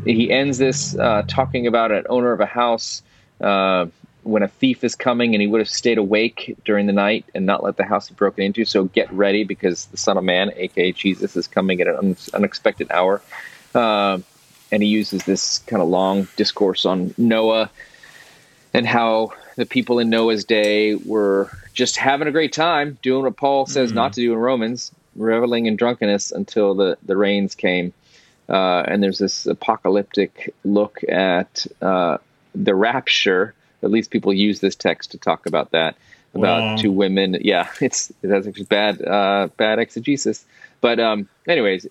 he 0.05 0.31
ends 0.31 0.59
this 0.59 0.97
uh, 0.97 1.23
talking 1.29 1.67
about 1.67 1.93
an 1.93 2.05
owner 2.09 2.33
of 2.33 2.41
a 2.41 2.47
house 2.47 3.03
uh, 3.41 3.87
when 4.23 4.43
a 4.43 4.49
thief 4.49 4.83
is 4.83 4.95
coming, 4.95 5.35
and 5.35 5.41
he 5.41 5.47
would 5.47 5.61
have 5.61 5.69
stayed 5.69 5.99
awake 5.99 6.57
during 6.65 6.87
the 6.87 6.93
night 6.93 7.25
and 7.35 7.47
not 7.47 7.63
let 7.63 7.77
the 7.77 7.85
house 7.85 8.09
be 8.09 8.15
broken 8.15 8.43
into. 8.45 8.65
So 8.65 8.85
get 8.85 9.13
ready 9.13 9.45
because 9.45 9.87
the 9.87 9.97
Son 9.97 10.17
of 10.17 10.25
Man, 10.25 10.51
aka 10.57 10.93
Jesus, 10.93 11.37
is 11.37 11.47
coming 11.47 11.81
at 11.81 11.87
an 11.87 12.17
unexpected 12.33 12.91
hour. 12.91 13.23
Uh, 13.75 14.19
and 14.73 14.83
he 14.83 14.89
uses 14.89 15.25
this 15.25 15.59
kind 15.59 15.81
of 15.81 15.89
long 15.89 16.27
discourse 16.37 16.85
on 16.85 17.15
Noah 17.17 17.71
and 18.75 18.87
how 18.87 19.33
the 19.55 19.65
people 19.65 20.01
in 20.01 20.11
Noah's 20.11 20.45
day 20.45 20.97
were 20.97 21.49
just 21.73 21.97
having 21.97 22.27
a 22.27 22.33
great 22.33 22.53
time 22.53 22.99
doing 23.03 23.23
what 23.23 23.37
Paul 23.37 23.67
says 23.67 23.91
mm-hmm. 23.91 23.97
not 23.97 24.13
to 24.15 24.21
do 24.21 24.33
in 24.33 24.39
Romans, 24.39 24.91
reveling 25.15 25.67
in 25.67 25.77
drunkenness 25.77 26.33
until 26.33 26.75
the, 26.75 26.99
the 27.05 27.17
rains 27.17 27.55
came. 27.55 27.93
Uh, 28.49 28.83
and 28.87 29.03
there's 29.03 29.19
this 29.19 29.47
apocalyptic 29.47 30.53
look 30.65 30.99
at 31.09 31.67
uh, 31.81 32.19
the 32.55 32.75
rapture. 32.75 33.55
At 33.83 33.91
least 33.91 34.11
people 34.11 34.35
use 34.35 34.61
this 34.61 34.75
text 34.75 35.13
to 35.13 35.19
talk 35.19 35.47
about 35.47 35.71
that. 35.71 35.97
About 36.35 36.61
wow. 36.61 36.77
two 36.77 36.91
women. 36.91 37.39
Yeah, 37.43 37.71
it's 37.81 38.13
it 38.23 38.31
has 38.31 38.49
actually 38.49 38.65
bad 38.65 39.01
uh, 39.01 39.49
bad 39.57 39.79
exegesis. 39.79 40.45
But 40.81 40.99
um, 40.99 41.29
anyways, 41.47 41.87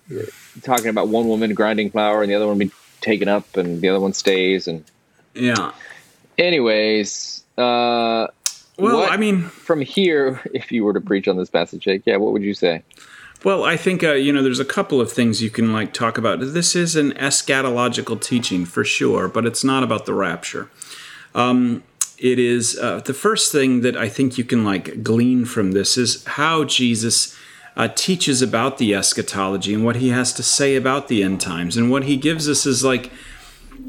talking 0.62 0.88
about 0.88 1.08
one 1.08 1.26
woman 1.28 1.54
grinding 1.54 1.90
flour 1.90 2.22
and 2.22 2.30
the 2.30 2.34
other 2.34 2.46
one 2.46 2.58
being 2.58 2.70
taken 3.00 3.26
up 3.26 3.56
and 3.56 3.80
the 3.80 3.88
other 3.88 4.00
one 4.00 4.12
stays 4.12 4.68
and 4.68 4.84
yeah. 5.32 5.72
Anyways, 6.38 7.44
uh, 7.56 8.28
well, 8.78 8.98
what, 8.98 9.12
I 9.12 9.16
mean, 9.16 9.42
from 9.42 9.80
here, 9.80 10.40
if 10.54 10.72
you 10.72 10.84
were 10.84 10.92
to 10.92 11.00
preach 11.00 11.28
on 11.28 11.36
this 11.36 11.50
passage, 11.50 11.82
Jake, 11.82 12.02
yeah, 12.06 12.16
what 12.16 12.32
would 12.32 12.42
you 12.42 12.54
say? 12.54 12.82
Well, 13.44 13.64
I 13.64 13.76
think 13.76 14.02
uh, 14.02 14.12
you 14.12 14.32
know 14.32 14.42
there's 14.42 14.60
a 14.60 14.64
couple 14.64 15.02
of 15.02 15.12
things 15.12 15.42
you 15.42 15.50
can 15.50 15.72
like 15.72 15.92
talk 15.92 16.16
about. 16.16 16.40
This 16.40 16.74
is 16.74 16.96
an 16.96 17.12
eschatological 17.12 18.20
teaching 18.20 18.64
for 18.64 18.84
sure, 18.84 19.28
but 19.28 19.44
it's 19.44 19.62
not 19.62 19.82
about 19.82 20.06
the 20.06 20.14
rapture. 20.14 20.70
Um, 21.34 21.82
it 22.16 22.38
is 22.38 22.78
uh, 22.78 23.00
the 23.00 23.12
first 23.12 23.52
thing 23.52 23.82
that 23.82 23.96
I 23.96 24.08
think 24.08 24.38
you 24.38 24.44
can 24.44 24.64
like 24.64 25.02
glean 25.02 25.44
from 25.44 25.72
this 25.72 25.98
is 25.98 26.24
how 26.24 26.64
Jesus 26.64 27.36
uh, 27.76 27.88
teaches 27.88 28.40
about 28.40 28.78
the 28.78 28.94
eschatology 28.94 29.74
and 29.74 29.84
what 29.84 29.96
he 29.96 30.08
has 30.08 30.32
to 30.34 30.42
say 30.42 30.74
about 30.74 31.08
the 31.08 31.22
end 31.22 31.42
times, 31.42 31.76
and 31.76 31.90
what 31.90 32.04
he 32.04 32.16
gives 32.16 32.48
us 32.48 32.64
is 32.64 32.82
like 32.82 33.12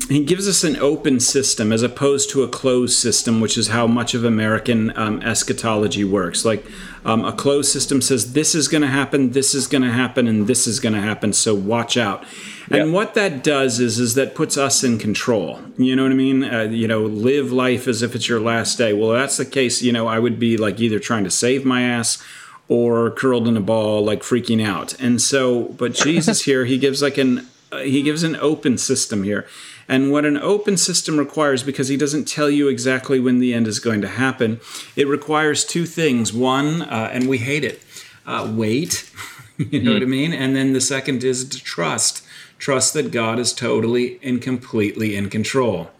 he 0.09 0.23
gives 0.23 0.47
us 0.47 0.63
an 0.63 0.75
open 0.77 1.19
system 1.19 1.71
as 1.71 1.81
opposed 1.81 2.29
to 2.29 2.43
a 2.43 2.47
closed 2.47 2.97
system, 2.97 3.41
which 3.41 3.57
is 3.57 3.69
how 3.69 3.87
much 3.87 4.13
of 4.13 4.23
American 4.23 4.95
um, 4.97 5.21
eschatology 5.23 6.03
works. 6.03 6.45
Like 6.45 6.63
um, 7.03 7.25
a 7.25 7.31
closed 7.31 7.71
system 7.71 8.01
says, 8.01 8.33
this 8.33 8.53
is 8.53 8.67
going 8.67 8.81
to 8.81 8.87
happen, 8.87 9.31
this 9.31 9.55
is 9.55 9.67
going 9.67 9.81
to 9.81 9.91
happen, 9.91 10.27
and 10.27 10.47
this 10.47 10.67
is 10.67 10.79
going 10.79 10.93
to 10.93 11.01
happen, 11.01 11.33
so 11.33 11.55
watch 11.55 11.97
out. 11.97 12.23
And 12.69 12.93
what 12.93 13.13
that 13.15 13.43
does 13.43 13.79
is, 13.79 13.99
is 13.99 14.15
that 14.15 14.35
puts 14.35 14.57
us 14.57 14.83
in 14.83 14.97
control. 14.97 15.59
You 15.77 15.95
know 15.95 16.03
what 16.03 16.11
I 16.11 16.15
mean? 16.15 16.43
Uh, 16.43 16.63
you 16.63 16.87
know, 16.87 17.01
live 17.01 17.51
life 17.51 17.87
as 17.87 18.01
if 18.01 18.15
it's 18.15 18.27
your 18.27 18.39
last 18.39 18.77
day. 18.77 18.93
Well, 18.93 19.09
that's 19.09 19.37
the 19.37 19.45
case. 19.45 19.81
You 19.81 19.91
know, 19.91 20.07
I 20.07 20.19
would 20.19 20.39
be 20.39 20.57
like 20.57 20.79
either 20.79 20.99
trying 20.99 21.23
to 21.23 21.31
save 21.31 21.63
my 21.63 21.83
ass 21.83 22.23
or 22.67 23.11
curled 23.11 23.47
in 23.47 23.55
a 23.55 23.61
ball, 23.61 24.03
like 24.03 24.21
freaking 24.21 24.65
out. 24.65 24.99
And 24.99 25.21
so, 25.21 25.65
but 25.65 25.93
Jesus 25.93 26.45
here, 26.45 26.65
he 26.65 26.79
gives 26.79 27.01
like 27.03 27.19
an 27.19 27.47
uh, 27.71 27.79
he 27.79 28.01
gives 28.01 28.23
an 28.23 28.35
open 28.37 28.77
system 28.77 29.23
here 29.23 29.47
and 29.87 30.11
what 30.11 30.25
an 30.25 30.37
open 30.37 30.77
system 30.77 31.17
requires, 31.17 31.63
because 31.63 31.87
he 31.87 31.97
doesn't 31.97 32.27
tell 32.27 32.49
you 32.49 32.67
exactly 32.67 33.19
when 33.19 33.39
the 33.39 33.53
end 33.53 33.67
is 33.67 33.79
going 33.79 34.01
to 34.01 34.07
happen, 34.07 34.59
it 34.95 35.07
requires 35.07 35.63
two 35.65 35.85
things. 35.85 36.33
One, 36.33 36.81
uh, 36.83 37.09
and 37.11 37.29
we 37.29 37.39
hate 37.39 37.63
it, 37.63 37.81
uh, 38.25 38.51
wait. 38.51 39.11
you 39.57 39.81
know 39.81 39.91
mm 39.91 39.93
what 39.95 40.03
I 40.03 40.05
mean? 40.05 40.33
And 40.33 40.55
then 40.55 40.73
the 40.73 40.81
second 40.81 41.23
is 41.23 41.47
to 41.49 41.63
trust. 41.63 42.25
Trust 42.57 42.93
that 42.93 43.11
God 43.11 43.39
is 43.39 43.53
totally 43.53 44.19
and 44.23 44.41
completely 44.41 45.15
in 45.15 45.29
control. 45.29 45.91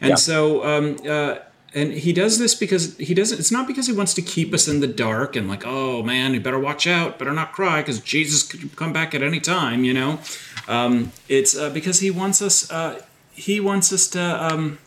And 0.00 0.10
yeah. 0.10 0.16
so, 0.16 0.64
um, 0.64 0.96
uh, 1.08 1.36
and 1.74 1.92
he 1.92 2.12
does 2.12 2.38
this 2.38 2.54
because 2.54 2.96
he 2.98 3.14
doesn't 3.14 3.38
it's 3.38 3.50
not 3.50 3.66
because 3.66 3.86
he 3.86 3.92
wants 3.92 4.14
to 4.14 4.22
keep 4.22 4.52
us 4.52 4.68
in 4.68 4.80
the 4.80 4.86
dark 4.86 5.36
and 5.36 5.48
like 5.48 5.62
oh 5.64 6.02
man 6.02 6.34
you 6.34 6.40
better 6.40 6.58
watch 6.58 6.86
out 6.86 7.18
better 7.18 7.32
not 7.32 7.52
cry 7.52 7.80
because 7.80 8.00
jesus 8.00 8.42
could 8.42 8.74
come 8.76 8.92
back 8.92 9.14
at 9.14 9.22
any 9.22 9.40
time 9.40 9.84
you 9.84 9.94
know 9.94 10.18
um, 10.68 11.10
it's 11.28 11.56
uh, 11.56 11.70
because 11.70 12.00
he 12.00 12.10
wants 12.10 12.40
us 12.40 12.70
uh, 12.70 13.00
he 13.34 13.60
wants 13.60 13.92
us 13.92 14.08
to. 14.08 14.20
Um, 14.20 14.78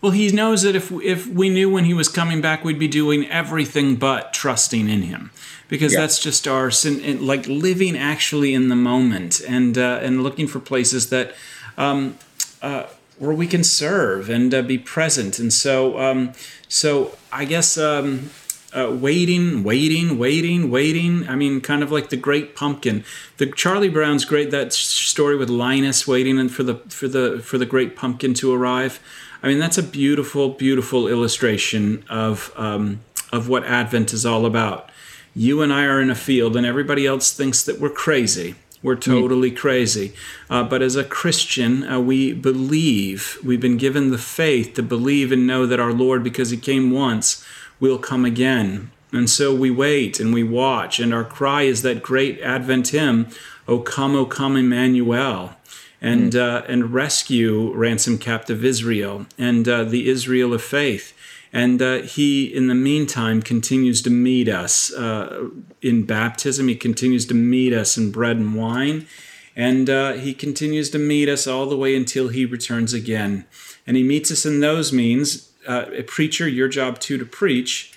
well, 0.00 0.12
he 0.12 0.30
knows 0.32 0.62
that 0.62 0.74
if 0.74 0.90
if 0.90 1.26
we 1.26 1.48
knew 1.48 1.70
when 1.70 1.84
he 1.84 1.94
was 1.94 2.08
coming 2.08 2.40
back, 2.40 2.64
we'd 2.64 2.78
be 2.78 2.88
doing 2.88 3.28
everything 3.30 3.96
but 3.96 4.32
trusting 4.32 4.88
in 4.88 5.02
him, 5.02 5.30
because 5.68 5.92
yeah. 5.92 6.00
that's 6.00 6.18
just 6.18 6.48
our 6.48 6.70
sin, 6.70 7.24
like 7.24 7.46
living 7.46 7.96
actually 7.96 8.52
in 8.52 8.68
the 8.68 8.76
moment 8.76 9.40
and 9.46 9.78
uh, 9.78 10.00
and 10.02 10.22
looking 10.22 10.48
for 10.48 10.58
places 10.58 11.10
that 11.10 11.34
um, 11.78 12.18
uh, 12.62 12.86
where 13.18 13.32
we 13.32 13.46
can 13.46 13.62
serve 13.62 14.28
and 14.28 14.52
uh, 14.52 14.62
be 14.62 14.78
present. 14.78 15.38
And 15.38 15.52
so, 15.52 15.98
um, 16.00 16.32
so 16.66 17.16
I 17.30 17.44
guess 17.44 17.78
um, 17.78 18.30
uh, 18.74 18.90
waiting, 18.90 19.62
waiting, 19.62 20.18
waiting, 20.18 20.70
waiting. 20.70 21.28
I 21.28 21.36
mean, 21.36 21.60
kind 21.60 21.82
of 21.82 21.92
like 21.92 22.10
the 22.10 22.16
Great 22.16 22.54
Pumpkin. 22.56 23.04
The 23.36 23.46
Charlie 23.46 23.88
Brown's 23.88 24.24
great 24.24 24.50
that 24.50 24.72
story 24.72 25.36
with 25.36 25.50
Linus 25.50 26.06
waiting 26.06 26.38
and 26.38 26.50
for 26.50 26.62
the 26.62 26.76
for 26.88 27.08
the 27.08 27.40
for 27.44 27.58
the 27.58 27.66
Great 27.66 27.96
Pumpkin 27.96 28.34
to 28.34 28.52
arrive. 28.52 29.00
I 29.42 29.48
mean, 29.48 29.58
that's 29.58 29.78
a 29.78 29.82
beautiful, 29.82 30.50
beautiful 30.50 31.08
illustration 31.08 32.04
of 32.08 32.52
um, 32.56 33.00
of 33.32 33.48
what 33.48 33.64
Advent 33.64 34.12
is 34.12 34.24
all 34.24 34.46
about. 34.46 34.90
You 35.34 35.62
and 35.62 35.72
I 35.72 35.84
are 35.84 36.00
in 36.00 36.10
a 36.10 36.14
field, 36.14 36.56
and 36.56 36.66
everybody 36.66 37.06
else 37.06 37.32
thinks 37.32 37.62
that 37.64 37.80
we're 37.80 37.90
crazy. 37.90 38.54
We're 38.82 38.96
totally 38.96 39.52
mm. 39.52 39.56
crazy. 39.56 40.12
Uh, 40.50 40.64
but 40.64 40.82
as 40.82 40.96
a 40.96 41.04
Christian, 41.04 41.84
uh, 41.84 42.00
we 42.00 42.32
believe, 42.32 43.38
we've 43.44 43.60
been 43.60 43.76
given 43.76 44.10
the 44.10 44.18
faith 44.18 44.74
to 44.74 44.82
believe 44.82 45.30
and 45.30 45.46
know 45.46 45.66
that 45.66 45.78
our 45.78 45.92
Lord, 45.92 46.24
because 46.24 46.50
He 46.50 46.56
came 46.56 46.90
once, 46.90 47.44
will 47.82 47.98
come 47.98 48.24
again. 48.24 48.92
And 49.12 49.28
so 49.28 49.52
we 49.52 49.70
wait 49.70 50.20
and 50.20 50.32
we 50.32 50.44
watch, 50.44 51.00
and 51.00 51.12
our 51.12 51.24
cry 51.24 51.62
is 51.62 51.82
that 51.82 52.00
great 52.00 52.40
Advent 52.40 52.88
hymn, 52.88 53.26
O 53.66 53.80
come, 53.80 54.14
O 54.14 54.24
come, 54.24 54.56
Emmanuel, 54.56 55.56
and, 56.00 56.32
mm. 56.32 56.40
uh, 56.40 56.64
and 56.68 56.94
rescue 56.94 57.74
ransom 57.74 58.18
captive 58.18 58.64
Israel 58.64 59.26
and 59.36 59.68
uh, 59.68 59.82
the 59.82 60.08
Israel 60.08 60.54
of 60.54 60.62
faith. 60.62 61.12
And 61.52 61.82
uh, 61.82 62.02
he, 62.02 62.46
in 62.46 62.68
the 62.68 62.74
meantime, 62.74 63.42
continues 63.42 64.00
to 64.02 64.10
meet 64.10 64.48
us 64.48 64.92
uh, 64.94 65.50
in 65.82 66.06
baptism. 66.06 66.68
He 66.68 66.76
continues 66.76 67.26
to 67.26 67.34
meet 67.34 67.74
us 67.74 67.98
in 67.98 68.12
bread 68.12 68.36
and 68.36 68.54
wine. 68.54 69.06
And 69.54 69.90
uh, 69.90 70.12
he 70.14 70.32
continues 70.32 70.88
to 70.90 70.98
meet 70.98 71.28
us 71.28 71.46
all 71.46 71.66
the 71.66 71.76
way 71.76 71.94
until 71.94 72.28
he 72.28 72.46
returns 72.46 72.94
again. 72.94 73.44
And 73.86 73.96
he 73.96 74.02
meets 74.02 74.30
us 74.30 74.46
in 74.46 74.60
those 74.60 74.92
means 74.92 75.51
uh, 75.66 75.86
a 75.92 76.02
preacher, 76.02 76.48
your 76.48 76.68
job 76.68 76.98
too 76.98 77.18
to 77.18 77.24
preach, 77.24 77.92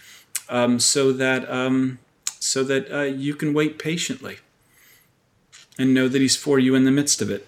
um, 0.49 0.79
so 0.79 1.11
that 1.11 1.49
um, 1.49 1.99
so 2.39 2.63
that 2.63 2.91
uh, 2.91 3.01
you 3.03 3.33
can 3.33 3.53
wait 3.53 3.79
patiently 3.79 4.37
and 5.77 5.93
know 5.93 6.07
that 6.07 6.21
He's 6.21 6.35
for 6.35 6.59
you 6.59 6.75
in 6.75 6.85
the 6.85 6.91
midst 6.91 7.21
of 7.21 7.29
it. 7.29 7.47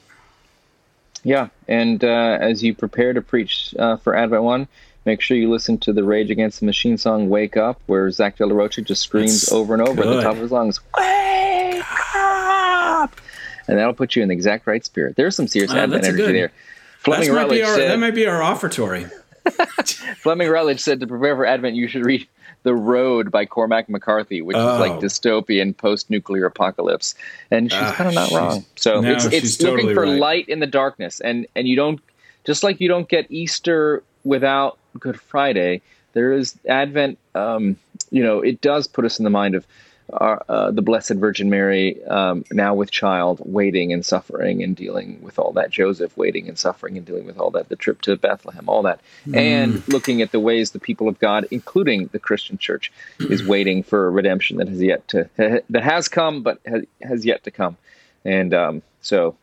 Yeah, 1.23 1.49
and 1.67 2.03
uh, 2.03 2.37
as 2.39 2.63
you 2.63 2.73
prepare 2.73 3.13
to 3.13 3.21
preach 3.21 3.75
uh, 3.77 3.97
for 3.97 4.15
Advent 4.15 4.43
One, 4.43 4.67
make 5.05 5.21
sure 5.21 5.35
you 5.35 5.49
listen 5.49 5.77
to 5.79 5.93
the 5.93 6.03
Rage 6.03 6.29
Against 6.29 6.59
the 6.59 6.65
Machine 6.65 6.97
song 6.97 7.29
"Wake 7.29 7.57
Up," 7.57 7.81
where 7.87 8.09
Zach 8.11 8.37
De 8.37 8.45
La 8.45 8.55
Rocha 8.55 8.81
just 8.81 9.01
screams 9.01 9.41
That's 9.41 9.51
over 9.51 9.73
and 9.73 9.81
over 9.81 10.01
good. 10.01 10.13
at 10.13 10.15
the 10.17 10.21
top 10.21 10.35
of 10.35 10.41
his 10.41 10.51
lungs, 10.51 10.79
"Wake 10.97 11.83
up!" 12.15 13.19
And 13.67 13.77
that'll 13.77 13.93
put 13.93 14.15
you 14.15 14.21
in 14.23 14.29
the 14.29 14.33
exact 14.33 14.65
right 14.67 14.83
spirit. 14.85 15.15
There's 15.17 15.35
some 15.35 15.47
serious 15.47 15.71
uh, 15.71 15.77
Advent 15.77 16.05
energy 16.05 16.17
good. 16.23 16.35
there. 16.35 16.51
Fleming 16.99 17.33
might 17.33 17.49
be 17.49 17.63
our, 17.63 17.75
said, 17.75 17.91
that 17.91 17.99
might 17.99 18.15
be 18.15 18.25
our 18.25 18.41
offertory. 18.41 19.09
Fleming 20.17 20.49
Rutledge 20.49 20.79
said 20.79 20.99
to 20.99 21.07
prepare 21.07 21.35
for 21.35 21.45
Advent, 21.45 21.75
you 21.75 21.87
should 21.87 22.05
read 22.05 22.27
The 22.63 22.73
Road 22.73 23.31
by 23.31 23.45
Cormac 23.45 23.89
McCarthy, 23.89 24.41
which 24.41 24.57
oh. 24.57 24.75
is 24.75 24.79
like 24.79 24.91
oh. 24.91 24.99
dystopian 24.99 25.75
post 25.75 26.09
nuclear 26.09 26.45
apocalypse. 26.45 27.15
And 27.51 27.71
she's 27.71 27.81
uh, 27.81 27.93
kind 27.93 28.09
of 28.09 28.15
not 28.15 28.31
wrong. 28.31 28.65
So 28.75 29.01
no, 29.01 29.11
it's, 29.11 29.25
it's 29.25 29.61
looking 29.61 29.87
totally 29.87 29.93
for 29.93 30.03
right. 30.03 30.19
light 30.19 30.49
in 30.49 30.59
the 30.59 30.67
darkness. 30.67 31.19
And, 31.19 31.47
and 31.55 31.67
you 31.67 31.75
don't, 31.75 31.99
just 32.45 32.63
like 32.63 32.79
you 32.79 32.87
don't 32.87 33.07
get 33.07 33.25
Easter 33.29 34.03
without 34.23 34.77
Good 34.99 35.19
Friday, 35.19 35.81
there 36.13 36.33
is 36.33 36.57
Advent, 36.67 37.19
um, 37.35 37.77
you 38.09 38.23
know, 38.23 38.41
it 38.41 38.61
does 38.61 38.87
put 38.87 39.05
us 39.05 39.19
in 39.19 39.23
the 39.23 39.29
mind 39.29 39.55
of 39.55 39.67
our, 40.13 40.43
uh, 40.47 40.71
the 40.71 40.81
Blessed 40.81 41.15
Virgin 41.15 41.49
Mary, 41.49 42.03
um, 42.05 42.45
now 42.51 42.73
with 42.73 42.91
child, 42.91 43.41
waiting 43.43 43.91
and 43.91 44.05
suffering 44.05 44.63
and 44.63 44.75
dealing 44.75 45.21
with 45.21 45.37
all 45.37 45.51
that. 45.53 45.69
Joseph 45.69 46.15
waiting 46.15 46.47
and 46.47 46.57
suffering 46.57 46.97
and 46.97 47.05
dealing 47.05 47.25
with 47.25 47.37
all 47.37 47.51
that. 47.51 47.67
The 47.67 47.75
trip 47.75 48.01
to 48.03 48.15
Bethlehem, 48.15 48.69
all 48.69 48.83
that, 48.83 49.01
mm. 49.27 49.35
and 49.35 49.85
looking 49.89 50.21
at 50.21 50.31
the 50.31 50.39
ways 50.39 50.71
the 50.71 50.79
people 50.79 51.09
of 51.09 51.19
God, 51.19 51.45
including 51.51 52.07
the 52.07 52.19
Christian 52.19 52.57
Church, 52.57 52.91
is 53.19 53.45
waiting 53.45 53.83
for 53.83 54.07
a 54.07 54.09
redemption 54.09 54.57
that 54.57 54.69
has 54.69 54.81
yet 54.81 55.07
to 55.09 55.29
that 55.37 55.83
has 55.83 56.07
come, 56.07 56.41
but 56.41 56.59
has, 57.01 57.25
yet 57.25 57.43
to 57.43 57.51
come. 57.51 57.75
And 58.23 58.53
um, 58.53 58.81
so, 59.01 59.35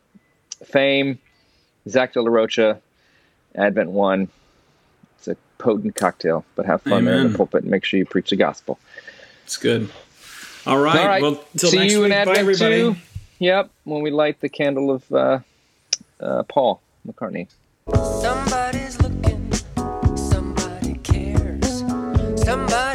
fame, 0.63 1.19
Zach 1.87 2.13
De 2.13 2.21
La 2.21 2.29
Rocha, 2.29 2.81
Advent 3.53 3.91
One. 3.91 4.29
it's 5.17 5.27
a 5.27 5.37
potent 5.59 5.95
cocktail. 5.95 6.43
But 6.55 6.65
have 6.65 6.81
fun 6.81 7.05
there 7.05 7.19
in 7.19 7.31
the 7.31 7.37
pulpit 7.37 7.61
and 7.61 7.71
make 7.71 7.85
sure 7.85 7.99
you 7.99 8.05
preach 8.05 8.31
the 8.31 8.35
gospel. 8.35 8.79
It's 9.43 9.57
good. 9.57 9.89
All 10.67 10.79
right. 10.79 10.97
All 10.99 11.07
right. 11.07 11.21
Well, 11.21 11.43
till 11.57 11.69
See 11.69 11.77
next 11.77 11.93
you 11.93 12.01
week. 12.01 12.11
in 12.13 12.25
Bye, 12.25 12.33
everybody. 12.37 12.75
too. 12.81 12.95
Yep, 13.39 13.69
when 13.83 14.01
we 14.01 14.11
light 14.11 14.39
the 14.39 14.49
candle 14.49 14.89
of 14.91 15.11
uh, 15.11 15.39
uh, 16.19 16.43
Paul 16.43 16.81
McCartney. 17.07 17.47
Somebody's 17.93 18.99
looking, 19.01 19.51
somebody 20.15 20.93
cares. 21.03 21.79
Somebody 22.43 22.94